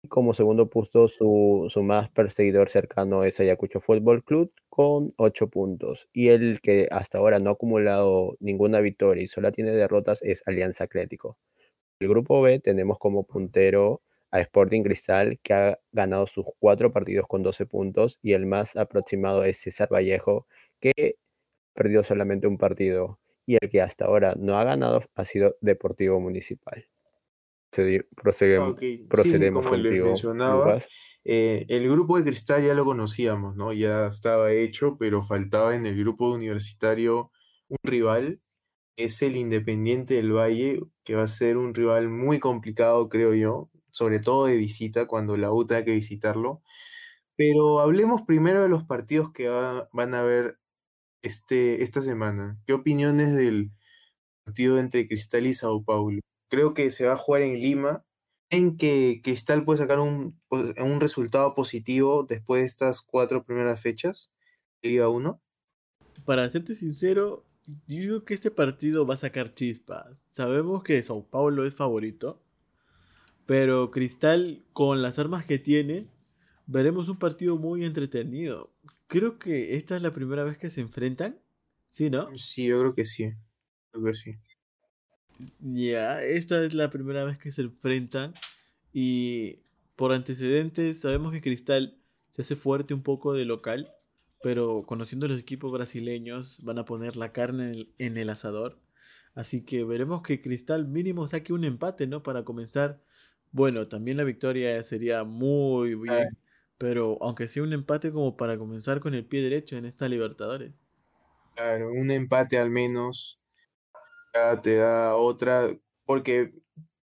[0.04, 5.48] Y como segundo puesto, su, su más perseguidor cercano es Ayacucho Fútbol Club con 8
[5.48, 6.10] puntos.
[6.12, 10.44] Y el que hasta ahora no ha acumulado ninguna victoria y solo tiene derrotas es
[10.46, 11.38] Alianza Atlético.
[12.02, 14.02] El grupo B tenemos como puntero
[14.32, 18.76] a Sporting Cristal, que ha ganado sus cuatro partidos con 12 puntos, y el más
[18.76, 20.48] aproximado es César Vallejo,
[20.80, 21.18] que
[21.74, 26.20] perdió solamente un partido, y el que hasta ahora no ha ganado ha sido Deportivo
[26.20, 26.88] Municipal.
[28.16, 30.14] Procedemos, procedemos contigo,
[31.28, 33.74] eh, el grupo de Cristal ya lo conocíamos, ¿no?
[33.74, 37.32] Ya estaba hecho, pero faltaba en el grupo universitario
[37.68, 38.40] un rival,
[38.96, 43.70] es el Independiente del Valle, que va a ser un rival muy complicado, creo yo
[43.96, 46.62] sobre todo de visita, cuando la U tenga que visitarlo.
[47.38, 50.60] Pero hablemos primero de los partidos que van a haber
[51.24, 52.58] este, esta semana.
[52.68, 53.72] ¿Qué opiniones del
[54.44, 56.20] partido entre Cristal y Sao Paulo?
[56.50, 58.06] Creo que se va a jugar en Lima.
[58.50, 64.30] ¿En que Cristal puede sacar un, un resultado positivo después de estas cuatro primeras fechas
[64.84, 65.42] Liga 1?
[66.26, 67.46] Para serte sincero,
[67.88, 70.22] digo que este partido va a sacar chispas.
[70.30, 72.45] Sabemos que Sao Paulo es favorito,
[73.46, 76.08] pero Cristal, con las armas que tiene,
[76.66, 78.72] veremos un partido muy entretenido.
[79.08, 81.40] Creo que esta es la primera vez que se enfrentan.
[81.90, 82.36] ¿Sí, no?
[82.38, 83.34] Sí, yo creo que sí.
[83.92, 84.36] Creo que sí.
[85.60, 88.34] Ya, esta es la primera vez que se enfrentan.
[88.92, 89.60] Y
[89.96, 91.98] por antecedentes, sabemos que Cristal
[92.32, 93.92] se hace fuerte un poco de local.
[94.42, 98.80] Pero conociendo los equipos brasileños, van a poner la carne en el, en el asador.
[99.36, 102.24] Así que veremos que Cristal mínimo saque un empate, ¿no?
[102.24, 103.05] Para comenzar
[103.56, 106.38] bueno, también la victoria sería muy bien,
[106.78, 110.74] pero aunque sea un empate como para comenzar con el pie derecho en esta Libertadores.
[111.56, 113.40] Claro, un empate al menos
[114.34, 115.70] ya te da otra,
[116.06, 116.54] porque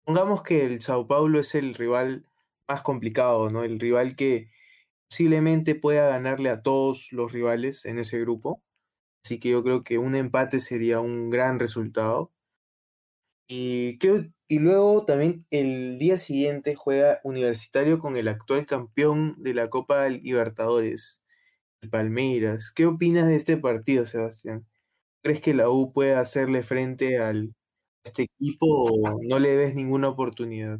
[0.06, 2.26] pongamos que el Sao Paulo es el rival
[2.68, 3.64] más complicado, ¿no?
[3.64, 4.52] El rival que
[5.10, 8.64] posiblemente pueda ganarle a todos los rivales en ese grupo.
[9.24, 12.34] Así que yo creo que un empate sería un gran resultado.
[13.48, 13.98] Y,
[14.50, 20.10] y luego también el día siguiente juega Universitario con el actual campeón de la Copa
[20.10, 21.22] Libertadores,
[21.82, 22.72] el Palmeiras.
[22.76, 24.66] ¿Qué opinas de este partido, Sebastián?
[25.24, 27.54] ¿Crees que la U puede hacerle frente al,
[28.06, 30.80] a este equipo o no le des ninguna oportunidad?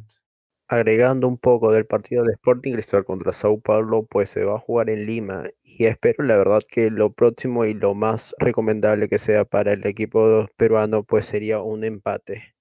[0.66, 4.60] Agregando un poco del partido de Sporting Cristal contra Sao Paulo, pues se va a
[4.60, 9.18] jugar en Lima y espero la verdad que lo próximo y lo más recomendable que
[9.18, 12.54] sea para el equipo peruano pues sería un empate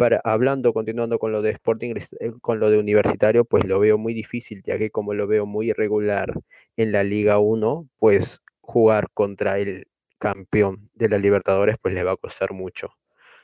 [0.00, 3.98] para, hablando, continuando con lo de Sporting, eh, con lo de Universitario, pues lo veo
[3.98, 6.32] muy difícil, ya que como lo veo muy irregular
[6.78, 9.88] en la Liga 1, pues jugar contra el
[10.18, 12.94] campeón de la Libertadores, pues le va a costar mucho.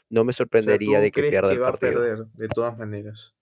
[0.08, 1.90] No me sorprendería de que pierda el partido.
[1.90, 3.34] a perder de todas maneras?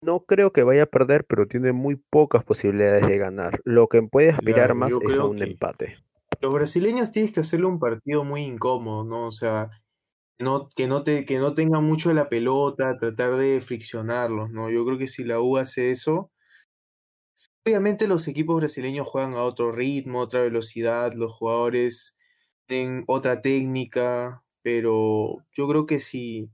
[0.00, 3.60] No creo que vaya a perder, pero tiene muy pocas posibilidades de ganar.
[3.64, 5.96] Lo que puede aspirar más es a un empate.
[6.40, 9.26] Los brasileños tienes que hacerle un partido muy incómodo, ¿no?
[9.26, 9.79] O sea,
[10.40, 14.70] no, que, no te, que no tenga mucho la pelota, tratar de friccionarlos, ¿no?
[14.70, 16.30] Yo creo que si la U hace eso,
[17.64, 22.16] obviamente los equipos brasileños juegan a otro ritmo, otra velocidad, los jugadores
[22.66, 26.50] tienen otra técnica, pero yo creo que si,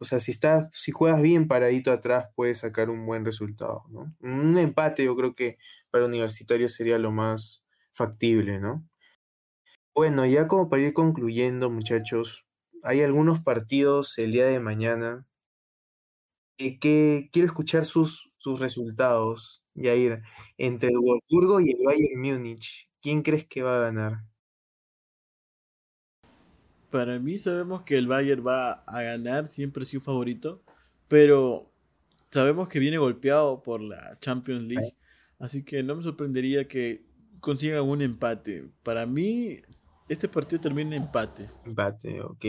[0.00, 4.14] o sea, si estás, si juegas bien paradito atrás, puedes sacar un buen resultado, ¿no?
[4.20, 5.58] Un empate yo creo que
[5.90, 7.64] para Universitario sería lo más
[7.94, 8.86] factible, ¿no?
[9.94, 12.44] Bueno, ya como para ir concluyendo, muchachos,
[12.82, 15.26] hay algunos partidos el día de mañana
[16.56, 20.22] que quiero escuchar sus, sus resultados, Yair.
[20.58, 24.24] Entre el Wolfsburgo y el Bayern Múnich, ¿quién crees que va a ganar?
[26.90, 30.62] Para mí sabemos que el Bayern va a ganar, siempre ha sido favorito,
[31.08, 31.72] pero
[32.30, 34.96] sabemos que viene golpeado por la Champions League,
[35.38, 37.04] así que no me sorprendería que
[37.40, 38.70] consigan un empate.
[38.82, 39.60] Para mí
[40.10, 41.46] este partido termina en empate.
[41.64, 42.44] Empate, ok.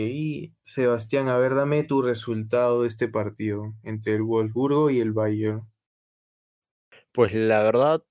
[0.64, 5.62] Sebastián, a ver, dame tu resultado de este partido entre el Wolfsburgo y el Bayern.
[7.12, 8.02] Pues la verdad,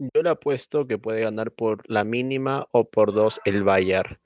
[0.00, 4.18] yo le apuesto que puede ganar por la mínima o por dos el Bayern.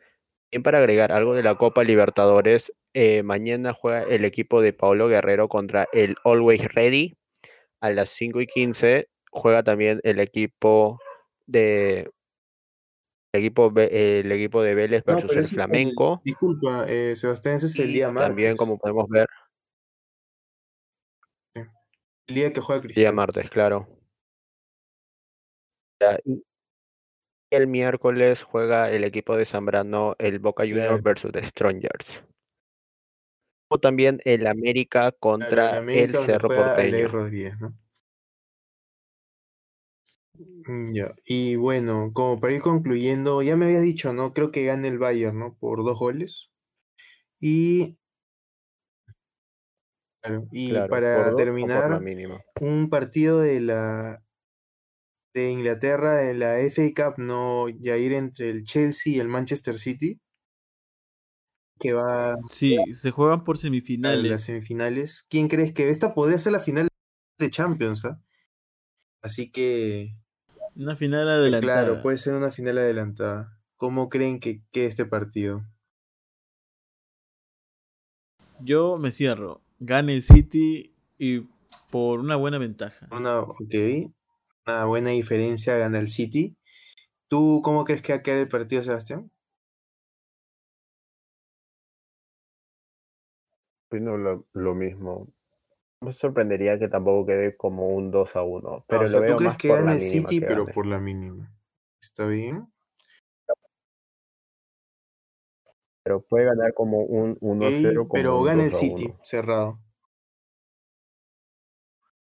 [0.51, 5.07] Bien para agregar algo de la Copa Libertadores, eh, mañana juega el equipo de Paulo
[5.07, 7.19] Guerrero contra el Always Ready.
[7.83, 10.99] A las 5 y 15 juega también el equipo
[11.47, 12.11] de
[13.33, 16.21] equipo, el equipo de Vélez versus el Flamenco.
[16.25, 18.29] disculpa, eh, Sebastián, ese es el día martes.
[18.29, 19.29] También, como podemos ver.
[21.55, 23.11] El día que juega Cristiano.
[23.11, 23.89] Día martes, claro.
[26.25, 26.43] Y
[27.51, 32.23] el miércoles juega el equipo de Zambrano, el Boca Juniors versus the Strongers.
[33.71, 37.09] O también el América contra el, Cerro Porteño.
[37.09, 37.75] Rodríguez, ¿no?
[40.39, 41.15] Mm, ya.
[41.25, 44.33] Y bueno, como para ir concluyendo, ya me había dicho, ¿no?
[44.33, 45.57] Creo que gane el Bayern, ¿no?
[45.59, 46.51] Por dos goles.
[47.41, 47.99] Y,
[50.53, 52.01] y para terminar,
[52.61, 54.23] un partido de la
[55.35, 57.69] de Inglaterra en la FA Cup, ¿no?
[57.69, 60.21] Ya ir entre el Chelsea y el Manchester City.
[61.81, 62.37] Que va.
[62.39, 64.31] Sí, se juegan por semifinales.
[64.31, 65.25] Las semifinales.
[65.29, 66.87] ¿Quién crees que esta podría ser la final
[67.39, 68.05] de Champions?
[68.05, 68.21] ¿ah?
[69.23, 70.15] Así que
[70.77, 71.85] una final adelantada.
[71.85, 73.59] Claro, puede ser una final adelantada.
[73.77, 75.63] ¿Cómo creen que quede este partido?
[78.61, 79.61] Yo me cierro.
[79.81, 81.49] Gane el City y
[81.91, 83.09] por una buena ventaja.
[83.11, 83.59] Una, ok.
[84.67, 86.57] Una buena diferencia gana el City.
[87.29, 89.31] ¿Tú cómo crees que va a quedar el partido, Sebastián?
[93.89, 95.29] Opino lo, lo mismo
[96.03, 98.69] me sorprendería que tampoco quede como un 2 a 1.
[98.69, 101.51] Ah, pero o sea, ¿tú crees que gane el City, pero por la mínima?
[102.01, 102.69] ¿Está bien?
[106.05, 108.09] Pero puede ganar como un 1-0.
[108.13, 109.79] pero gana el City, cerrado.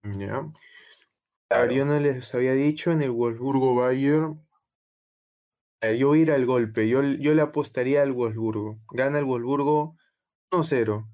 [0.04, 0.52] Ya.
[1.50, 4.40] A ver, yo no les había dicho en el Wolfsburgo Bayern.
[5.98, 6.88] Yo voy a ir al golpe.
[6.88, 8.78] Yo, yo le apostaría al Wolfsburgo.
[8.92, 9.96] Gana el Wolfsburgo
[10.50, 11.13] 1-0.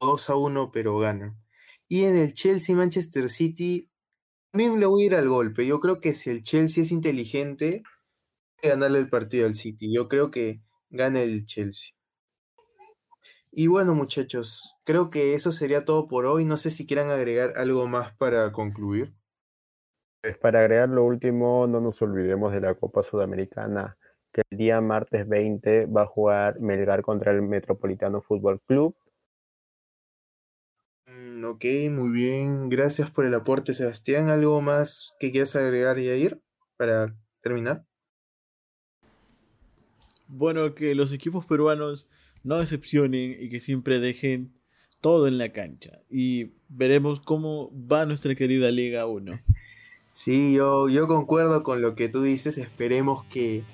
[0.00, 1.36] 2 a 1, pero gana.
[1.88, 3.90] Y en el Chelsea-Manchester City,
[4.52, 5.66] también le voy a ir al golpe.
[5.66, 7.82] Yo creo que si el Chelsea es inteligente,
[8.56, 9.92] puede ganarle el partido al City.
[9.92, 11.94] Yo creo que gana el Chelsea.
[13.52, 16.44] Y bueno, muchachos, creo que eso sería todo por hoy.
[16.44, 19.12] No sé si quieran agregar algo más para concluir.
[20.22, 23.96] Pues para agregar lo último, no nos olvidemos de la Copa Sudamericana,
[24.32, 28.94] que el día martes 20 va a jugar Melgar contra el Metropolitano Fútbol Club
[31.44, 32.68] ok, muy bien.
[32.68, 34.28] Gracias por el aporte, Sebastián.
[34.28, 36.40] ¿Algo más que quieras agregar, Yair,
[36.76, 37.84] para terminar?
[40.26, 42.08] Bueno, que los equipos peruanos
[42.42, 44.54] no decepcionen y que siempre dejen
[45.00, 46.02] todo en la cancha.
[46.08, 49.40] Y veremos cómo va nuestra querida Liga 1.
[50.12, 52.58] Sí, yo, yo concuerdo con lo que tú dices.
[52.58, 53.64] Esperemos que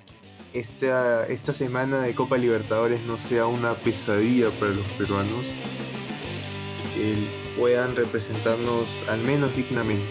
[0.52, 5.46] esta, esta semana de Copa Libertadores no sea una pesadilla para los peruanos
[6.94, 10.04] que puedan representarnos al menos dignamente.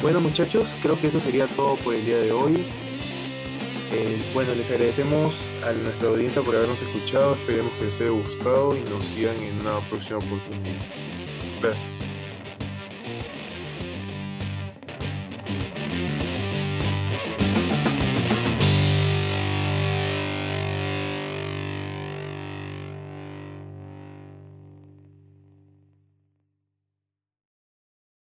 [0.00, 2.66] Bueno muchachos, creo que eso sería todo por el día de hoy.
[4.34, 8.80] bueno, les agradecemos a nuestra audiencia por habernos escuchado, esperemos que les haya gustado y
[8.80, 10.80] nos sigan en una próxima oportunidad.
[11.60, 12.11] Gracias.